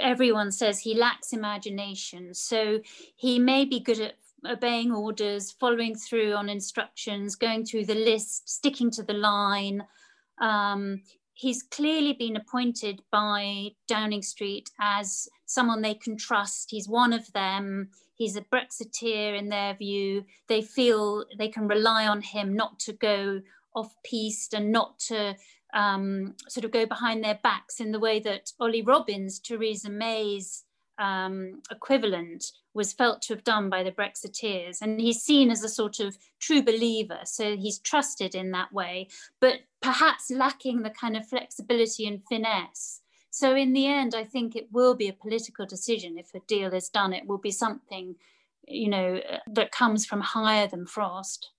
everyone 0.00 0.50
says 0.50 0.80
he 0.80 0.94
lacks 0.94 1.32
imagination. 1.32 2.34
So 2.34 2.80
he 3.16 3.38
may 3.38 3.64
be 3.64 3.80
good 3.80 4.00
at 4.00 4.14
obeying 4.48 4.92
orders, 4.92 5.52
following 5.52 5.94
through 5.94 6.34
on 6.34 6.48
instructions, 6.48 7.34
going 7.36 7.64
through 7.64 7.86
the 7.86 7.94
list, 7.94 8.48
sticking 8.48 8.90
to 8.92 9.02
the 9.02 9.14
line. 9.14 9.84
Um, 10.40 11.02
he's 11.34 11.62
clearly 11.62 12.12
been 12.12 12.36
appointed 12.36 13.02
by 13.10 13.70
Downing 13.86 14.22
Street 14.22 14.70
as 14.80 15.28
someone 15.48 15.80
they 15.82 15.94
can 15.94 16.16
trust. 16.16 16.70
He's 16.70 16.88
one 16.88 17.12
of 17.12 17.32
them. 17.32 17.88
He's 18.14 18.36
a 18.36 18.42
Brexiteer 18.42 19.36
in 19.36 19.48
their 19.48 19.74
view. 19.74 20.24
They 20.46 20.62
feel 20.62 21.24
they 21.36 21.48
can 21.48 21.66
rely 21.66 22.06
on 22.06 22.20
him 22.20 22.54
not 22.54 22.78
to 22.80 22.92
go 22.92 23.40
off 23.74 23.94
piste 24.04 24.54
and 24.54 24.70
not 24.70 24.98
to 24.98 25.34
um, 25.72 26.34
sort 26.48 26.64
of 26.64 26.70
go 26.70 26.84
behind 26.84 27.24
their 27.24 27.38
backs 27.42 27.80
in 27.80 27.92
the 27.92 27.98
way 27.98 28.20
that 28.20 28.52
Ollie 28.60 28.82
Robbins, 28.82 29.38
Theresa 29.38 29.88
May's 29.88 30.64
um, 30.98 31.62
equivalent, 31.70 32.44
was 32.74 32.92
felt 32.92 33.22
to 33.22 33.34
have 33.34 33.44
done 33.44 33.70
by 33.70 33.82
the 33.82 33.92
Brexiteers. 33.92 34.82
And 34.82 35.00
he's 35.00 35.22
seen 35.22 35.50
as 35.50 35.64
a 35.64 35.68
sort 35.68 35.98
of 35.98 36.18
true 36.40 36.62
believer. 36.62 37.20
So 37.24 37.56
he's 37.56 37.78
trusted 37.78 38.34
in 38.34 38.50
that 38.50 38.72
way, 38.72 39.08
but 39.40 39.60
perhaps 39.80 40.30
lacking 40.30 40.82
the 40.82 40.90
kind 40.90 41.16
of 41.16 41.26
flexibility 41.26 42.06
and 42.06 42.22
finesse. 42.28 43.00
So 43.38 43.54
in 43.54 43.72
the 43.72 43.86
end, 43.86 44.16
I 44.16 44.24
think 44.24 44.56
it 44.56 44.66
will 44.72 44.96
be 44.96 45.08
a 45.08 45.12
political 45.12 45.64
decision. 45.64 46.18
If 46.18 46.34
a 46.34 46.40
deal 46.48 46.74
is 46.74 46.88
done, 46.88 47.12
it 47.12 47.28
will 47.28 47.38
be 47.38 47.52
something, 47.52 48.16
you 48.66 48.88
know, 48.88 49.20
that 49.46 49.70
comes 49.70 50.04
from 50.04 50.20
higher 50.20 50.66
than 50.66 50.86
Frost. 50.86 51.50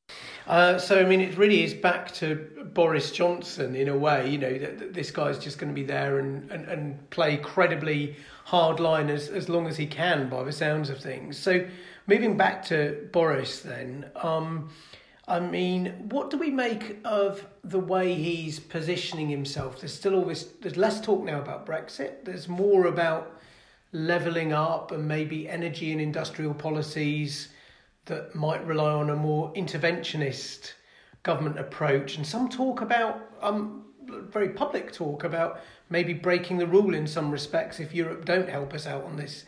Uh, 0.46 0.78
so 0.78 1.00
I 1.00 1.06
mean, 1.06 1.22
it 1.22 1.38
really 1.38 1.64
is 1.64 1.74
back 1.74 2.14
to 2.16 2.36
Boris 2.74 3.12
Johnson 3.12 3.78
in 3.78 3.88
a 3.88 3.98
way. 3.98 4.30
You 4.30 4.40
know 4.40 4.58
that, 4.58 4.78
that 4.80 4.94
this 4.94 5.10
guy's 5.10 5.40
just 5.40 5.58
going 5.58 5.74
to 5.74 5.74
be 5.74 5.86
there 5.86 6.20
and, 6.20 6.52
and, 6.52 6.68
and 6.68 7.10
play 7.12 7.38
credibly 7.38 8.18
hard 8.44 8.82
line 8.82 9.10
as, 9.10 9.30
as 9.30 9.48
long 9.48 9.66
as 9.66 9.78
he 9.78 9.86
can, 9.86 10.28
by 10.28 10.44
the 10.44 10.52
sounds 10.52 10.90
of 10.90 11.00
things. 11.00 11.38
So 11.38 11.66
moving 12.08 12.36
back 12.36 12.66
to 12.66 13.08
Boris, 13.14 13.62
then. 13.62 14.12
Um, 14.16 14.70
I 15.30 15.40
mean, 15.40 16.10
what 16.10 16.32
do 16.32 16.40
we 16.40 16.50
make 16.50 16.98
of 17.06 17.46
the 17.64 17.80
way 17.80 18.16
he's 18.16 18.60
positioning 18.60 19.30
himself? 19.30 19.80
There's 19.80 19.94
still 19.94 20.16
always 20.16 20.54
there's 20.62 20.76
less 20.76 21.00
talk 21.00 21.24
now 21.24 21.40
about 21.40 21.68
Brexit. 21.68 22.26
There's 22.26 22.48
more 22.48 22.88
about 22.88 23.40
levelling 23.92 24.54
up 24.54 24.92
and 24.92 25.08
maybe 25.08 25.48
energy 25.48 25.92
and 25.92 26.02
industrial 26.02 26.56
policies 26.56 27.50
that 28.06 28.34
might 28.34 28.66
rely 28.66 28.92
on 28.92 29.12
a 29.12 29.16
more 29.16 29.54
interventionist 29.54 30.74
government 31.22 31.60
approach, 31.60 32.18
and 32.18 32.26
some 32.26 32.50
talk 32.50 32.82
about 32.82 33.22
um 33.42 33.86
very 34.08 34.50
public 34.50 34.92
talk 34.92 35.24
about 35.24 35.60
maybe 35.92 36.14
breaking 36.14 36.58
the 36.58 36.66
rule 36.66 36.96
in 36.96 37.06
some 37.06 37.30
respects 37.30 37.80
if 37.80 37.94
Europe 37.94 38.26
don't 38.26 38.50
help 38.50 38.74
us 38.74 38.88
out 38.88 39.04
on 39.04 39.16
this 39.16 39.46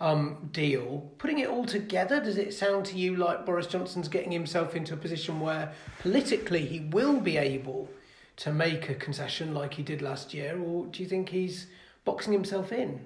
um, 0.00 0.48
deal. 0.52 1.10
Putting 1.18 1.38
it 1.38 1.48
all 1.48 1.64
together, 1.64 2.20
does 2.20 2.36
it 2.36 2.52
sound 2.52 2.84
to 2.86 2.98
you 2.98 3.16
like 3.16 3.46
Boris 3.46 3.66
Johnson's 3.66 4.08
getting 4.08 4.32
himself 4.32 4.76
into 4.76 4.94
a 4.94 4.96
position 4.96 5.40
where 5.40 5.72
politically 6.00 6.66
he 6.66 6.80
will 6.80 7.20
be 7.20 7.36
able 7.36 7.88
to 8.36 8.52
make 8.52 8.90
a 8.90 8.94
concession 8.94 9.54
like 9.54 9.74
he 9.74 9.82
did 9.82 10.02
last 10.02 10.34
year, 10.34 10.60
or 10.60 10.86
do 10.86 11.02
you 11.02 11.08
think 11.08 11.30
he's 11.30 11.66
boxing 12.04 12.32
himself 12.32 12.72
in? 12.72 13.00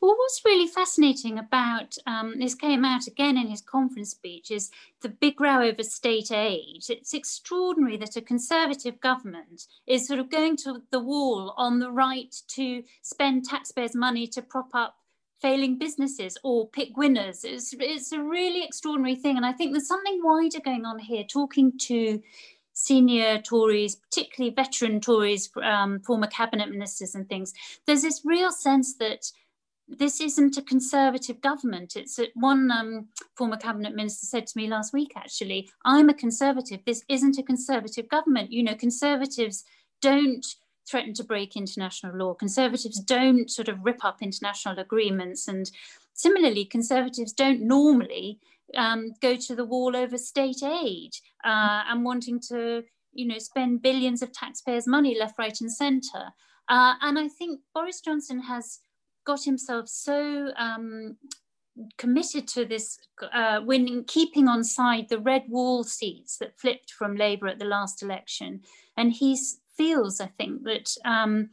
Well, 0.00 0.14
what's 0.16 0.42
really 0.44 0.68
fascinating 0.68 1.38
about 1.38 1.96
um, 2.06 2.38
this 2.38 2.54
came 2.54 2.84
out 2.84 3.06
again 3.06 3.36
in 3.36 3.48
his 3.48 3.60
conference 3.60 4.10
speech 4.10 4.50
is 4.50 4.70
the 5.00 5.08
big 5.08 5.40
row 5.40 5.62
over 5.62 5.82
state 5.82 6.30
aid. 6.30 6.84
It's 6.88 7.14
extraordinary 7.14 7.96
that 7.98 8.16
a 8.16 8.20
conservative 8.20 9.00
government 9.00 9.66
is 9.86 10.06
sort 10.06 10.20
of 10.20 10.30
going 10.30 10.56
to 10.58 10.82
the 10.90 11.00
wall 11.00 11.54
on 11.56 11.80
the 11.80 11.90
right 11.90 12.34
to 12.48 12.82
spend 13.02 13.44
taxpayers' 13.44 13.94
money 13.94 14.26
to 14.28 14.42
prop 14.42 14.70
up 14.74 14.96
failing 15.42 15.76
businesses 15.76 16.38
or 16.44 16.68
pick 16.68 16.96
winners. 16.96 17.44
It's, 17.44 17.74
it's 17.78 18.12
a 18.12 18.22
really 18.22 18.64
extraordinary 18.64 19.16
thing. 19.16 19.36
And 19.36 19.44
I 19.44 19.52
think 19.52 19.72
there's 19.72 19.88
something 19.88 20.20
wider 20.22 20.60
going 20.60 20.86
on 20.86 20.98
here, 20.98 21.24
talking 21.24 21.76
to 21.80 22.22
senior 22.72 23.42
Tories, 23.42 23.96
particularly 23.96 24.54
veteran 24.54 25.00
Tories, 25.00 25.50
um, 25.62 26.00
former 26.00 26.28
cabinet 26.28 26.70
ministers 26.70 27.14
and 27.14 27.28
things. 27.28 27.52
There's 27.86 28.02
this 28.02 28.22
real 28.24 28.50
sense 28.50 28.96
that 28.98 29.30
this 29.88 30.20
isn't 30.20 30.56
a 30.56 30.62
conservative 30.62 31.40
government. 31.40 31.96
It's 31.96 32.18
one 32.34 32.70
um, 32.70 33.08
former 33.36 33.56
cabinet 33.56 33.94
minister 33.94 34.26
said 34.26 34.46
to 34.46 34.56
me 34.56 34.68
last 34.68 34.92
week, 34.92 35.12
actually, 35.16 35.68
I'm 35.84 36.08
a 36.08 36.14
conservative. 36.14 36.80
This 36.86 37.02
isn't 37.08 37.38
a 37.38 37.42
conservative 37.42 38.08
government. 38.08 38.52
You 38.52 38.62
know, 38.62 38.74
conservatives 38.74 39.64
don't 40.00 40.46
threaten 40.88 41.14
to 41.14 41.24
break 41.24 41.56
international 41.56 42.16
law. 42.16 42.34
Conservatives 42.34 43.00
don't 43.00 43.50
sort 43.50 43.68
of 43.68 43.84
rip 43.84 44.04
up 44.04 44.22
international 44.22 44.78
agreements. 44.78 45.48
And 45.48 45.70
similarly, 46.12 46.64
conservatives 46.64 47.32
don't 47.32 47.62
normally 47.62 48.38
um, 48.76 49.12
go 49.20 49.36
to 49.36 49.54
the 49.54 49.64
wall 49.64 49.96
over 49.96 50.18
state 50.18 50.62
aid 50.62 51.12
uh, 51.44 51.82
and 51.88 52.04
wanting 52.04 52.40
to, 52.48 52.82
you 53.12 53.26
know, 53.26 53.38
spend 53.38 53.82
billions 53.82 54.22
of 54.22 54.32
taxpayers' 54.32 54.86
money 54.86 55.16
left, 55.18 55.38
right, 55.38 55.60
and 55.60 55.72
centre. 55.72 56.32
Uh, 56.68 56.94
and 57.00 57.18
I 57.18 57.28
think 57.28 57.60
Boris 57.74 58.00
Johnson 58.00 58.40
has 58.40 58.80
got 59.24 59.44
himself 59.44 59.88
so 59.88 60.52
um, 60.56 61.16
committed 61.98 62.46
to 62.48 62.64
this 62.64 62.98
uh, 63.32 63.60
winning, 63.64 64.04
keeping 64.06 64.48
on 64.48 64.64
side 64.64 65.08
the 65.08 65.18
red 65.18 65.44
wall 65.48 65.84
seats 65.84 66.36
that 66.38 66.58
flipped 66.58 66.90
from 66.90 67.16
Labour 67.16 67.48
at 67.48 67.58
the 67.58 67.64
last 67.64 68.02
election. 68.02 68.60
And 68.96 69.12
he's 69.12 69.60
feels, 69.82 70.20
I 70.20 70.30
think, 70.38 70.62
that 70.62 70.94
um, 71.04 71.50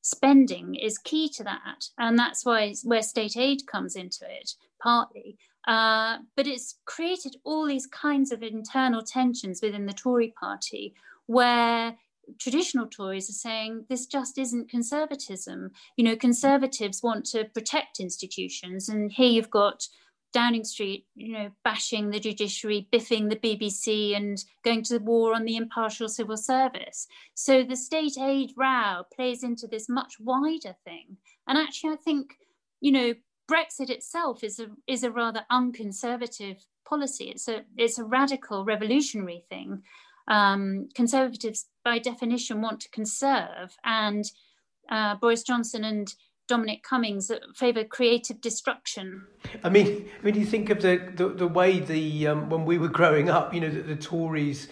spending 0.00 0.76
is 0.76 0.98
key 0.98 1.28
to 1.30 1.44
that. 1.44 1.88
And 1.98 2.16
that's 2.16 2.44
why 2.44 2.74
where 2.84 3.02
state 3.02 3.36
aid 3.36 3.66
comes 3.66 3.96
into 3.96 4.24
it, 4.30 4.54
partly. 4.80 5.36
Uh, 5.66 6.18
but 6.36 6.46
it's 6.46 6.76
created 6.84 7.36
all 7.42 7.66
these 7.66 7.86
kinds 7.86 8.30
of 8.30 8.42
internal 8.42 9.02
tensions 9.02 9.60
within 9.62 9.86
the 9.86 9.92
Tory 9.92 10.32
party 10.38 10.94
where 11.26 11.96
traditional 12.38 12.86
Tories 12.86 13.28
are 13.28 13.32
saying 13.48 13.86
this 13.88 14.06
just 14.06 14.38
isn't 14.38 14.70
conservatism. 14.70 15.70
You 15.96 16.04
know, 16.04 16.16
conservatives 16.16 17.02
want 17.02 17.24
to 17.26 17.46
protect 17.46 17.98
institutions, 17.98 18.88
and 18.88 19.10
here 19.10 19.30
you've 19.30 19.50
got 19.50 19.88
Downing 20.34 20.64
Street, 20.64 21.06
you 21.14 21.32
know, 21.32 21.50
bashing 21.62 22.10
the 22.10 22.18
judiciary, 22.18 22.88
biffing 22.92 23.30
the 23.30 23.36
BBC, 23.36 24.16
and 24.16 24.44
going 24.64 24.82
to 24.82 24.98
war 24.98 25.32
on 25.32 25.44
the 25.44 25.56
impartial 25.56 26.08
civil 26.08 26.36
service. 26.36 27.06
So 27.34 27.62
the 27.62 27.76
state 27.76 28.18
aid 28.18 28.52
row 28.56 29.04
plays 29.14 29.44
into 29.44 29.68
this 29.68 29.88
much 29.88 30.18
wider 30.18 30.74
thing. 30.84 31.16
And 31.46 31.56
actually, 31.56 31.92
I 31.92 31.96
think, 31.96 32.34
you 32.80 32.90
know, 32.90 33.14
Brexit 33.50 33.90
itself 33.90 34.42
is 34.42 34.58
a 34.58 34.66
is 34.88 35.04
a 35.04 35.10
rather 35.10 35.46
unconservative 35.50 36.64
policy. 36.84 37.26
It's 37.26 37.46
a 37.46 37.62
it's 37.76 37.98
a 37.98 38.04
radical, 38.04 38.64
revolutionary 38.64 39.44
thing. 39.48 39.82
Um, 40.26 40.88
conservatives, 40.94 41.66
by 41.84 41.98
definition, 42.00 42.60
want 42.60 42.80
to 42.80 42.90
conserve, 42.90 43.76
and 43.84 44.24
uh, 44.88 45.14
Boris 45.16 45.42
Johnson 45.44 45.84
and 45.84 46.12
Dominic 46.46 46.82
Cummings 46.82 47.28
that 47.28 47.40
favour 47.54 47.84
creative 47.84 48.40
destruction. 48.40 49.26
I 49.62 49.68
mean, 49.68 50.08
when 50.22 50.34
you 50.34 50.44
think 50.44 50.70
of 50.70 50.82
the 50.82 51.12
the, 51.14 51.28
the 51.28 51.48
way 51.48 51.80
the 51.80 52.28
um, 52.28 52.50
when 52.50 52.64
we 52.64 52.78
were 52.78 52.88
growing 52.88 53.30
up, 53.30 53.54
you 53.54 53.60
know, 53.60 53.70
the, 53.70 53.82
the 53.82 53.96
Tories 53.96 54.68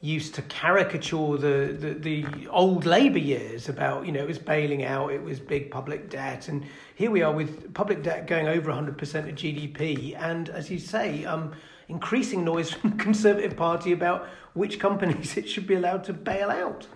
used 0.00 0.34
to 0.34 0.42
caricature 0.42 1.36
the, 1.36 1.76
the, 1.78 1.94
the 1.94 2.46
old 2.48 2.84
Labour 2.84 3.18
years 3.18 3.68
about, 3.68 4.06
you 4.06 4.12
know, 4.12 4.20
it 4.20 4.28
was 4.28 4.38
bailing 4.38 4.84
out, 4.84 5.12
it 5.12 5.22
was 5.22 5.40
big 5.40 5.70
public 5.70 6.10
debt. 6.10 6.48
And 6.48 6.64
here 6.94 7.10
we 7.10 7.22
are 7.22 7.32
with 7.32 7.72
public 7.74 8.02
debt 8.02 8.26
going 8.26 8.46
over 8.46 8.70
100% 8.70 8.88
of 8.90 9.34
GDP. 9.34 10.16
And 10.20 10.48
as 10.50 10.70
you 10.70 10.78
say, 10.78 11.24
um, 11.24 11.54
increasing 11.88 12.44
noise 12.44 12.70
from 12.72 12.90
the 12.90 13.02
Conservative 13.02 13.56
Party 13.56 13.92
about 13.92 14.28
which 14.54 14.78
companies 14.78 15.36
it 15.36 15.48
should 15.48 15.66
be 15.66 15.74
allowed 15.74 16.04
to 16.04 16.12
bail 16.12 16.50
out. 16.50 16.86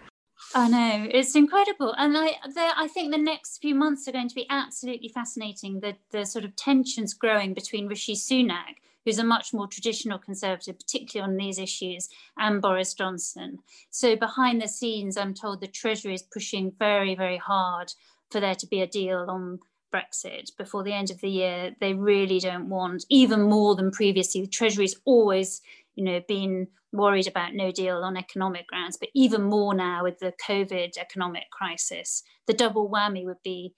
I 0.54 0.68
know 0.68 1.06
it's 1.10 1.36
incredible, 1.36 1.94
and 1.96 2.16
I 2.16 2.36
I 2.56 2.88
think 2.88 3.12
the 3.12 3.18
next 3.18 3.58
few 3.58 3.74
months 3.74 4.08
are 4.08 4.12
going 4.12 4.28
to 4.28 4.34
be 4.34 4.46
absolutely 4.50 5.08
fascinating. 5.08 5.80
The 5.80 5.96
the 6.10 6.24
sort 6.24 6.44
of 6.44 6.56
tensions 6.56 7.14
growing 7.14 7.54
between 7.54 7.86
Rishi 7.86 8.14
Sunak, 8.14 8.76
who's 9.04 9.18
a 9.18 9.24
much 9.24 9.52
more 9.52 9.68
traditional 9.68 10.18
conservative, 10.18 10.78
particularly 10.78 11.30
on 11.30 11.36
these 11.36 11.58
issues, 11.58 12.08
and 12.36 12.60
Boris 12.60 12.94
Johnson. 12.94 13.60
So 13.90 14.16
behind 14.16 14.60
the 14.60 14.68
scenes, 14.68 15.16
I'm 15.16 15.34
told 15.34 15.60
the 15.60 15.68
Treasury 15.68 16.14
is 16.14 16.22
pushing 16.22 16.72
very 16.78 17.14
very 17.14 17.38
hard 17.38 17.92
for 18.30 18.40
there 18.40 18.56
to 18.56 18.66
be 18.66 18.80
a 18.80 18.86
deal 18.86 19.26
on 19.28 19.60
Brexit 19.92 20.56
before 20.56 20.82
the 20.82 20.92
end 20.92 21.10
of 21.10 21.20
the 21.20 21.30
year. 21.30 21.74
They 21.80 21.94
really 21.94 22.38
don't 22.38 22.68
want 22.68 23.04
even 23.08 23.42
more 23.42 23.74
than 23.74 23.90
previously. 23.90 24.40
The 24.42 24.46
Treasury's 24.46 24.96
always 25.04 25.62
you 25.94 26.04
know 26.04 26.20
been 26.26 26.68
worried 26.92 27.26
about 27.26 27.54
no 27.54 27.70
deal 27.70 27.98
on 27.98 28.16
economic 28.16 28.66
grounds, 28.66 28.96
but 28.98 29.10
even 29.14 29.42
more 29.42 29.74
now 29.74 30.02
with 30.02 30.18
the 30.18 30.32
COVID 30.44 30.98
economic 30.98 31.44
crisis, 31.52 32.22
the 32.46 32.52
double 32.52 32.90
whammy 32.90 33.24
would 33.24 33.42
be 33.44 33.74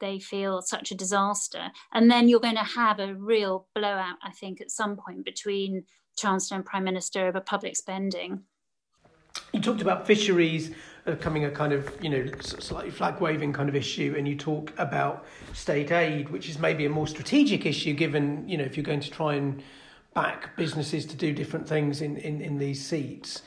they 0.00 0.18
feel 0.18 0.62
such 0.62 0.90
a 0.90 0.96
disaster. 0.96 1.70
And 1.92 2.10
then 2.10 2.28
you're 2.28 2.40
going 2.40 2.56
to 2.56 2.64
have 2.64 2.98
a 2.98 3.14
real 3.14 3.68
blowout, 3.74 4.16
I 4.22 4.32
think, 4.32 4.60
at 4.60 4.70
some 4.70 4.96
point 4.96 5.24
between 5.24 5.84
Chancellor 6.18 6.56
and 6.56 6.66
Prime 6.66 6.84
Minister 6.84 7.26
over 7.26 7.40
public 7.40 7.76
spending. 7.76 8.42
You 9.52 9.60
talked 9.60 9.82
about 9.82 10.06
fisheries 10.06 10.72
uh, 11.06 11.12
becoming 11.12 11.44
a 11.44 11.50
kind 11.50 11.72
of, 11.72 11.90
you 12.02 12.08
know, 12.08 12.26
slightly 12.40 12.90
flag 12.90 13.20
waving 13.20 13.52
kind 13.52 13.68
of 13.68 13.76
issue, 13.76 14.14
and 14.16 14.26
you 14.26 14.34
talk 14.34 14.72
about 14.78 15.26
state 15.52 15.92
aid, 15.92 16.30
which 16.30 16.48
is 16.48 16.58
maybe 16.58 16.86
a 16.86 16.90
more 16.90 17.06
strategic 17.06 17.66
issue 17.66 17.92
given, 17.92 18.48
you 18.48 18.56
know, 18.56 18.64
if 18.64 18.76
you're 18.76 18.84
going 18.84 19.00
to 19.00 19.10
try 19.10 19.34
and 19.34 19.62
back 20.16 20.56
businesses 20.56 21.04
to 21.04 21.14
do 21.14 21.32
different 21.32 21.68
things 21.68 22.00
in, 22.00 22.16
in, 22.16 22.40
in 22.40 22.58
these 22.58 22.84
seats. 22.84 23.42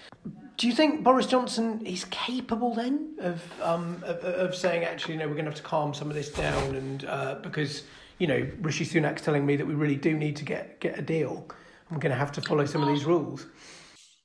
Do 0.55 0.67
you 0.67 0.73
think 0.73 1.03
Boris 1.03 1.25
Johnson 1.25 1.83
is 1.85 2.05
capable 2.11 2.75
then 2.75 3.15
of 3.19 3.41
um, 3.61 4.03
of, 4.05 4.17
of 4.23 4.55
saying 4.55 4.83
actually, 4.83 5.17
know, 5.17 5.27
we're 5.27 5.33
going 5.33 5.45
to 5.45 5.51
have 5.51 5.57
to 5.57 5.63
calm 5.63 5.93
some 5.93 6.09
of 6.09 6.15
this 6.15 6.29
down, 6.31 6.75
and 6.75 7.05
uh, 7.05 7.35
because 7.41 7.83
you 8.19 8.27
know 8.27 8.47
Rishi 8.61 8.85
Sunak's 8.85 9.21
telling 9.21 9.45
me 9.45 9.55
that 9.55 9.65
we 9.65 9.73
really 9.73 9.95
do 9.95 10.13
need 10.13 10.35
to 10.35 10.45
get 10.45 10.79
get 10.79 10.99
a 10.99 11.01
deal, 11.01 11.47
I'm 11.89 11.99
going 11.99 12.11
to 12.11 12.17
have 12.17 12.31
to 12.33 12.41
follow 12.41 12.65
some 12.65 12.83
of 12.83 12.89
these 12.89 13.05
rules. 13.05 13.47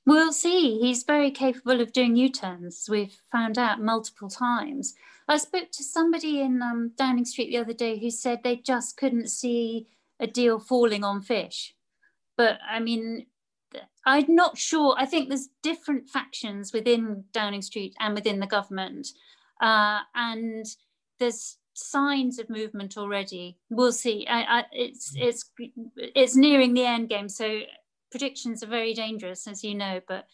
We'll 0.07 0.33
see. 0.33 0.80
He's 0.80 1.02
very 1.02 1.30
capable 1.30 1.80
of 1.80 1.92
doing 1.92 2.14
U-turns. 2.14 2.87
We've 2.90 3.16
found 3.33 3.57
out 3.57 3.80
multiple 3.80 4.28
times. 4.28 4.94
I 5.26 5.38
spoke 5.38 5.70
to 5.70 5.83
somebody 5.83 6.40
in 6.40 6.61
um, 6.61 6.92
Downing 6.98 7.24
Street 7.24 7.50
the 7.50 7.59
other 7.59 7.72
day 7.72 7.98
who 7.98 8.11
said 8.11 8.40
they 8.42 8.57
just 8.57 8.98
couldn't 8.98 9.28
see 9.28 9.87
a 10.20 10.26
deal 10.26 10.59
falling 10.59 11.04
on 11.04 11.22
fish 11.22 11.74
but 12.37 12.59
I 12.68 12.81
mean, 12.81 13.27
I'm 14.07 14.35
not 14.35 14.59
sure. 14.59 14.94
I 14.99 15.07
think 15.07 15.29
there's 15.29 15.49
different 15.62 16.09
factions 16.09 16.73
within 16.73 17.25
Downing 17.33 17.62
Street 17.62 17.94
and 18.01 18.14
within 18.14 18.40
the 18.40 18.47
government, 18.47 19.09
uh, 19.61 20.01
and 20.14 20.66
there's 21.18 21.59
signs 21.75 22.38
of 22.38 22.49
movement 22.49 22.97
already. 22.97 23.59
We'll 23.70 23.92
see. 23.92 24.27
I, 24.29 24.61
I, 24.61 24.64
it's 24.73 25.12
it's 25.16 25.51
it's 25.97 26.37
nearing 26.37 26.75
the 26.75 26.85
end 26.85 27.09
game, 27.09 27.29
so 27.29 27.61
predictions 28.11 28.62
are 28.62 28.68
very 28.68 28.94
dangerous, 28.94 29.47
as 29.47 29.64
you 29.64 29.75
know. 29.75 30.01
But 30.07 30.27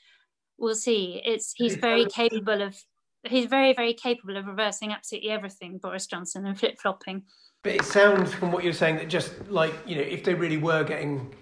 we'll 0.59 0.75
see. 0.75 1.21
It's 1.25 1.53
he's 1.57 1.77
very 1.77 2.07
capable 2.07 2.63
of 2.63 2.77
he's 3.25 3.47
very 3.47 3.73
very 3.73 3.95
capable 3.95 4.37
of 4.37 4.47
reversing 4.47 4.93
absolutely 4.93 5.31
everything, 5.31 5.79
Boris 5.79 6.07
Johnson, 6.07 6.47
and 6.47 6.59
flip 6.59 6.79
flopping. 6.81 7.23
But 7.63 7.75
it 7.75 7.85
sounds 7.85 8.33
from 8.33 8.53
what 8.53 8.65
you're 8.65 8.73
saying 8.73 8.97
that 8.97 9.09
just 9.09 9.33
like 9.49 9.75
you 9.87 9.97
know, 9.97 10.03
if 10.03 10.25
they 10.25 10.35
really 10.35 10.57
were 10.57 10.85
getting 10.85 11.35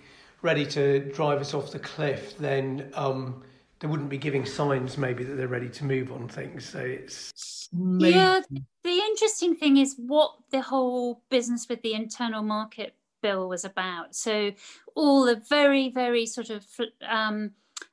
ready 0.42 0.64
to 0.66 1.01
drive 1.12 1.40
us 1.40 1.55
off 1.55 1.72
the 1.72 1.79
cliff, 1.79 2.38
then 2.38 2.90
um, 2.94 3.42
they 3.81 3.88
wouldn't 3.88 4.09
be 4.09 4.18
giving 4.18 4.44
signs 4.44 4.98
maybe 4.98 5.24
that 5.24 5.35
they're 5.35 5.48
ready 5.48 5.68
to 5.68 5.85
move 5.85 6.12
on 6.12 6.29
things. 6.29 6.68
So 6.68 6.81
it's 6.81 7.68
maybe... 7.72 8.14
yeah. 8.14 8.40
The 8.85 8.90
interesting 8.90 9.57
thing 9.57 9.77
is 9.77 9.94
what 9.98 10.33
the 10.51 10.62
whole 10.62 11.22
business 11.31 11.68
with 11.68 11.83
the 11.83 11.94
internal 11.94 12.42
market 12.42 12.94
bill 13.22 13.48
was 13.48 13.64
about. 13.64 14.14
So 14.14 14.53
all 14.94 15.24
the 15.24 15.42
very 15.48 15.90
very 15.90 16.27
sort 16.27 16.51
of 16.51 16.64
um, 17.07 17.53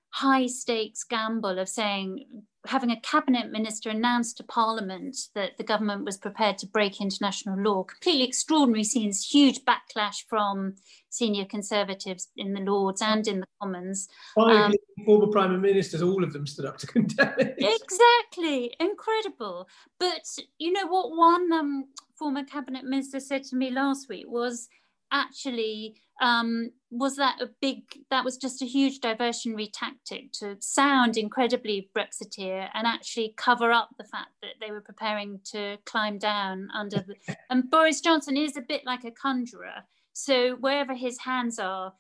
high 0.09 0.47
stakes 0.47 1.03
gamble 1.03 1.59
of 1.59 1.67
saying 1.67 2.25
having 2.67 2.91
a 2.91 2.99
cabinet 3.01 3.51
minister 3.51 3.89
announce 3.89 4.33
to 4.33 4.43
parliament 4.43 5.15
that 5.33 5.57
the 5.57 5.63
government 5.63 6.05
was 6.05 6.17
prepared 6.17 6.57
to 6.57 6.67
break 6.67 7.01
international 7.01 7.57
law 7.59 7.83
completely 7.83 8.23
extraordinary 8.23 8.83
scenes 8.83 9.25
huge 9.25 9.61
backlash 9.65 10.23
from 10.27 10.75
senior 11.09 11.45
conservatives 11.45 12.29
in 12.35 12.53
the 12.53 12.59
lords 12.59 13.01
and 13.01 13.27
in 13.27 13.39
the 13.39 13.47
commons. 13.61 14.07
Um, 14.37 14.73
former 15.05 15.27
prime 15.27 15.61
ministers 15.61 16.01
all 16.01 16.23
of 16.23 16.33
them 16.33 16.45
stood 16.45 16.65
up 16.65 16.77
to 16.79 16.87
condemn 16.95 17.33
it. 17.39 17.55
Exactly. 17.57 18.75
Incredible. 18.79 19.67
But 19.99 20.25
you 20.57 20.73
know 20.73 20.87
what 20.87 21.15
one 21.15 21.51
um, 21.53 21.85
former 22.17 22.43
cabinet 22.43 22.83
minister 22.83 23.19
said 23.19 23.43
to 23.45 23.55
me 23.55 23.71
last 23.71 24.09
week 24.09 24.25
was 24.27 24.67
actually 25.15 25.95
um, 26.21 26.71
was 26.91 27.17
that 27.17 27.41
a 27.41 27.49
big 27.61 27.83
that 28.09 28.23
was 28.23 28.37
just 28.37 28.61
a 28.61 28.65
huge 28.65 28.99
diversionary 28.99 29.69
tactic 29.73 30.31
to 30.33 30.55
sound 30.59 31.17
incredibly 31.17 31.89
brexiteer 31.97 32.69
and 32.73 32.87
actually 32.87 33.33
cover 33.37 33.71
up 33.71 33.89
the 33.97 34.05
fact 34.05 34.31
that 34.41 34.53
they 34.61 34.71
were 34.71 34.81
preparing 34.81 35.39
to 35.43 35.77
climb 35.85 36.17
down 36.17 36.69
under 36.73 37.03
the 37.07 37.35
and 37.49 37.69
boris 37.69 37.99
johnson 37.99 38.37
is 38.37 38.55
a 38.57 38.61
bit 38.61 38.85
like 38.85 39.03
a 39.03 39.11
conjurer. 39.11 39.83
So 40.17 40.55
wherever 40.55 40.93
his 40.93 41.19
hands 41.19 41.59
are 41.59 41.93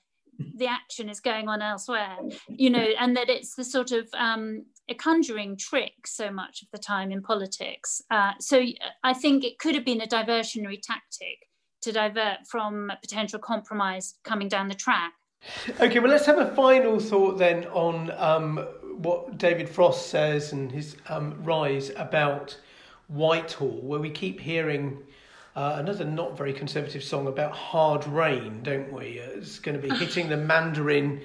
the 0.55 0.67
action 0.67 1.09
is 1.09 1.19
going 1.19 1.49
on 1.49 1.61
elsewhere 1.61 2.17
you 2.47 2.69
know 2.69 2.87
and 2.99 3.17
that 3.17 3.29
it's 3.29 3.55
the 3.55 3.63
sort 3.63 3.91
of 3.91 4.07
um, 4.17 4.65
a 4.87 4.93
conjuring 4.93 5.57
trick 5.57 6.07
so 6.07 6.31
much 6.31 6.61
of 6.61 6.69
the 6.71 6.77
time 6.77 7.11
in 7.11 7.21
politics. 7.21 8.01
Uh, 8.09 8.31
so 8.39 8.63
i 9.03 9.13
think 9.13 9.43
it 9.43 9.59
could 9.59 9.75
have 9.75 9.83
been 9.83 10.01
a 10.01 10.07
diversionary 10.07 10.79
tactic 10.81 11.39
to 11.85 11.91
divert 11.91 12.47
from 12.47 12.91
potential 13.01 13.39
compromise 13.39 14.15
coming 14.23 14.47
down 14.47 14.67
the 14.67 14.75
track. 14.75 15.13
Okay, 15.79 15.99
well, 15.99 16.09
let's 16.09 16.25
have 16.25 16.39
a 16.39 16.53
final 16.55 16.99
thought 16.99 17.37
then 17.37 17.65
on 17.67 18.11
um, 18.17 18.57
what 18.97 19.37
David 19.37 19.69
Frost 19.69 20.07
says 20.07 20.51
and 20.51 20.71
his 20.71 20.97
um, 21.09 21.35
rise 21.43 21.91
about 21.95 22.59
Whitehall, 23.07 23.81
where 23.81 23.99
we 23.99 24.09
keep 24.09 24.39
hearing 24.39 24.97
uh, 25.55 25.75
another 25.77 26.05
not 26.05 26.35
very 26.35 26.53
conservative 26.53 27.03
song 27.03 27.27
about 27.27 27.51
hard 27.51 28.07
rain, 28.07 28.63
don't 28.63 28.91
we? 28.91 29.19
It's 29.19 29.59
going 29.59 29.79
to 29.79 29.87
be 29.87 29.95
hitting 30.03 30.27
the 30.27 30.37
Mandarin 30.37 31.21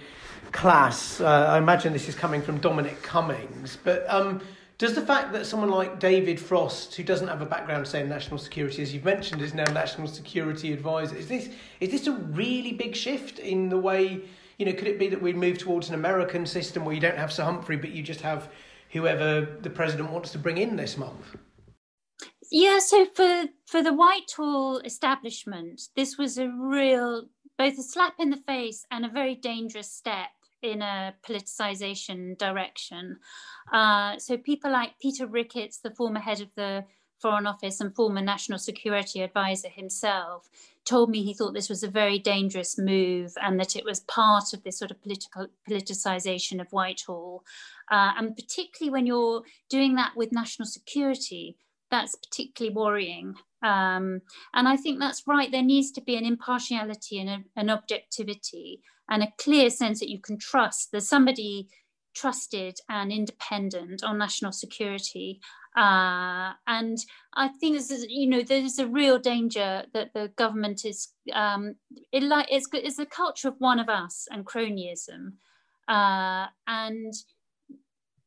class. 0.53 1.23
Uh, 1.23 1.47
I 1.49 1.57
imagine 1.57 1.95
this 1.95 2.07
is 2.07 2.15
coming 2.15 2.43
from 2.43 2.59
Dominic 2.59 3.03
Cummings, 3.03 3.79
but. 3.83 4.05
Um, 4.09 4.43
does 4.81 4.95
the 4.95 5.03
fact 5.03 5.35
that 5.35 5.45
someone 5.45 5.69
like 5.69 6.01
David 6.01 6.41
Frost, 6.41 6.95
who 6.95 7.03
doesn't 7.03 7.29
have 7.29 7.43
a 7.43 7.47
background, 7.47 7.87
say 7.87 8.01
in 8.01 8.09
national 8.09 8.39
security, 8.39 8.81
as 8.81 8.95
you've 8.95 9.05
mentioned, 9.05 9.43
is 9.43 9.53
now 9.53 9.71
national 9.71 10.09
security 10.09 10.73
advisor, 10.73 11.17
is 11.17 11.29
this 11.29 11.51
is 11.81 11.91
this 11.91 12.07
a 12.07 12.13
really 12.13 12.73
big 12.73 12.97
shift 12.97 13.41
in 13.41 13.69
the 13.69 13.77
way? 13.77 14.23
You 14.57 14.65
know, 14.65 14.73
could 14.73 14.89
it 14.89 14.99
be 14.99 15.09
that 15.09 15.21
we 15.21 15.35
move 15.35 15.59
towards 15.59 15.91
an 15.91 15.97
American 15.97 16.47
system 16.47 16.87
where 16.87 16.95
you 16.95 17.01
don't 17.01 17.19
have 17.19 17.31
Sir 17.31 17.45
Humphrey, 17.45 17.77
but 17.77 17.91
you 17.91 18.03
just 18.03 18.23
have 18.23 18.49
whoever 18.91 19.59
the 19.61 19.69
president 19.69 20.11
wants 20.13 20.33
to 20.33 20.39
bring 20.39 20.57
in 20.57 20.77
this 20.77 20.97
month? 20.97 21.37
Yeah, 22.51 22.79
so 22.79 23.05
for 23.05 23.49
for 23.67 23.83
the 23.83 23.93
Whitehall 23.93 24.79
establishment, 24.79 25.83
this 25.95 26.17
was 26.17 26.39
a 26.39 26.49
real 26.49 27.27
both 27.59 27.79
a 27.79 27.83
slap 27.83 28.15
in 28.19 28.31
the 28.31 28.39
face 28.39 28.87
and 28.91 29.05
a 29.05 29.11
very 29.11 29.35
dangerous 29.35 29.93
step 29.93 30.31
in 30.63 30.83
a 30.83 31.15
politicization 31.23 32.37
direction. 32.39 33.19
Uh, 33.73 34.19
so 34.19 34.37
people 34.37 34.71
like 34.71 34.99
Peter 35.01 35.27
Ricketts, 35.27 35.79
the 35.79 35.95
former 35.95 36.21
head 36.21 36.41
of 36.41 36.49
the 36.57 36.85
Foreign 37.21 37.47
Office 37.47 37.81
and 37.81 37.95
former 37.95 38.23
National 38.23 38.59
Security 38.59 39.21
Advisor 39.21 39.69
himself, 39.69 40.49
told 40.85 41.11
me 41.11 41.23
he 41.23 41.35
thought 41.35 41.53
this 41.53 41.69
was 41.69 41.83
a 41.83 41.91
very 41.91 42.19
dangerous 42.19 42.79
move 42.79 43.35
and 43.43 43.61
that 43.61 43.77
it 43.77 43.85
was 43.85 44.01
part 44.01 44.55
of 44.55 44.63
this 44.63 44.79
sort 44.79 44.91
of 44.91 45.03
political 45.03 45.47
politicization 45.69 46.61
of 46.61 46.71
Whitehall. 46.71 47.45
Uh, 47.91 48.13
and 48.17 48.35
particularly 48.35 48.91
when 48.91 49.07
you're 49.07 49.43
doing 49.69 49.95
that 49.97 50.13
with 50.17 50.33
national 50.33 50.67
security, 50.67 51.57
that's 51.91 52.15
particularly 52.15 52.75
worrying. 52.75 53.35
Um, 53.63 54.21
and 54.55 54.69
I 54.69 54.77
think 54.77 54.99
that's 54.99 55.27
right. 55.27 55.51
There 55.51 55.63
needs 55.63 55.91
to 55.93 56.01
be 56.01 56.17
an 56.17 56.25
impartiality 56.25 57.21
and 57.21 57.31
a, 57.31 57.39
an 57.57 57.71
objectivity 57.71 58.81
and 59.09 59.23
a 59.23 59.33
clear 59.39 59.71
sense 59.71 60.01
that 60.01 60.11
you 60.11 60.21
can 60.21 60.39
trust. 60.39 60.91
There's 60.91 61.09
somebody 61.09 61.69
trusted 62.15 62.79
and 62.89 63.13
independent 63.13 64.03
on 64.03 64.19
national 64.19 64.53
security. 64.53 65.41
Uh, 65.77 66.53
and 66.67 66.99
I 67.35 67.49
think 67.49 67.77
this 67.77 67.91
is, 67.91 68.07
you 68.09 68.29
know, 68.29 68.43
there's 68.43 68.79
a 68.79 68.89
real 68.89 69.19
danger 69.19 69.85
that 69.95 70.13
the 70.15 70.33
government 70.37 70.85
is, 70.85 71.09
um, 71.33 71.77
it 72.13 72.23
like 72.23 72.49
it's, 72.51 72.69
it's 72.73 72.99
a 72.99 73.07
culture 73.07 73.49
of 73.49 73.55
one 73.59 73.79
of 73.79 73.89
us 73.89 74.27
and 74.31 74.45
cronyism. 74.45 75.35
Uh, 75.89 76.47
and 76.67 77.13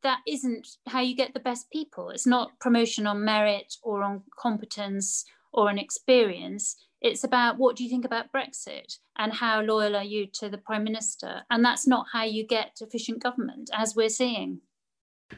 that 0.04 0.20
isn't 0.28 0.68
how 0.86 1.00
you 1.00 1.16
get 1.16 1.34
the 1.34 1.40
best 1.40 1.70
people. 1.72 2.10
It's 2.10 2.26
not 2.26 2.58
promotion 2.60 3.06
on 3.06 3.24
merit 3.24 3.74
or 3.82 4.04
on 4.04 4.22
competence 4.38 5.24
or 5.52 5.68
on 5.68 5.78
experience. 5.78 6.76
It's 7.00 7.24
about 7.24 7.58
what 7.58 7.76
do 7.76 7.82
you 7.84 7.90
think 7.90 8.04
about 8.04 8.32
Brexit 8.32 8.98
and 9.18 9.32
how 9.32 9.60
loyal 9.60 9.96
are 9.96 10.04
you 10.04 10.26
to 10.34 10.48
the 10.48 10.58
Prime 10.58 10.84
Minister? 10.84 11.42
And 11.50 11.64
that's 11.64 11.86
not 11.86 12.06
how 12.12 12.24
you 12.24 12.46
get 12.46 12.78
efficient 12.80 13.22
government, 13.22 13.70
as 13.74 13.96
we're 13.96 14.08
seeing. 14.08 14.60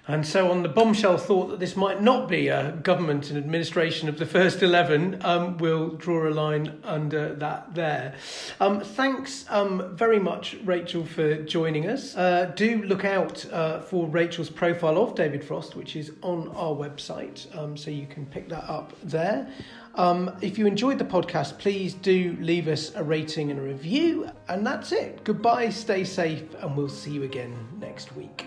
And 0.08 0.26
so, 0.26 0.50
on 0.50 0.62
the 0.62 0.68
bombshell 0.68 1.16
thought 1.16 1.48
that 1.48 1.60
this 1.60 1.76
might 1.76 2.00
not 2.00 2.28
be 2.28 2.48
a 2.48 2.72
government 2.72 3.28
and 3.28 3.38
administration 3.38 4.08
of 4.08 4.18
the 4.18 4.26
first 4.26 4.62
11, 4.62 5.20
um, 5.22 5.58
we'll 5.58 5.90
draw 5.90 6.28
a 6.28 6.30
line 6.30 6.80
under 6.84 7.34
that 7.36 7.74
there. 7.74 8.14
Um, 8.60 8.80
thanks 8.80 9.44
um, 9.48 9.96
very 9.96 10.18
much, 10.18 10.56
Rachel, 10.64 11.04
for 11.04 11.42
joining 11.42 11.88
us. 11.88 12.16
Uh, 12.16 12.52
do 12.56 12.82
look 12.84 13.04
out 13.04 13.44
uh, 13.52 13.80
for 13.80 14.06
Rachel's 14.06 14.50
profile 14.50 14.98
of 14.98 15.14
David 15.14 15.44
Frost, 15.44 15.74
which 15.74 15.96
is 15.96 16.12
on 16.22 16.48
our 16.48 16.74
website, 16.74 17.56
um, 17.56 17.76
so 17.76 17.90
you 17.90 18.06
can 18.06 18.26
pick 18.26 18.48
that 18.48 18.68
up 18.68 18.92
there. 19.02 19.48
Um, 19.96 20.36
if 20.40 20.58
you 20.58 20.66
enjoyed 20.66 20.98
the 20.98 21.04
podcast, 21.04 21.58
please 21.58 21.94
do 21.94 22.36
leave 22.40 22.68
us 22.68 22.94
a 22.94 23.02
rating 23.02 23.50
and 23.50 23.58
a 23.58 23.62
review. 23.62 24.30
And 24.48 24.64
that's 24.66 24.92
it. 24.92 25.24
Goodbye, 25.24 25.70
stay 25.70 26.04
safe, 26.04 26.42
and 26.60 26.76
we'll 26.76 26.88
see 26.88 27.12
you 27.12 27.22
again 27.22 27.56
next 27.80 28.14
week. 28.14 28.46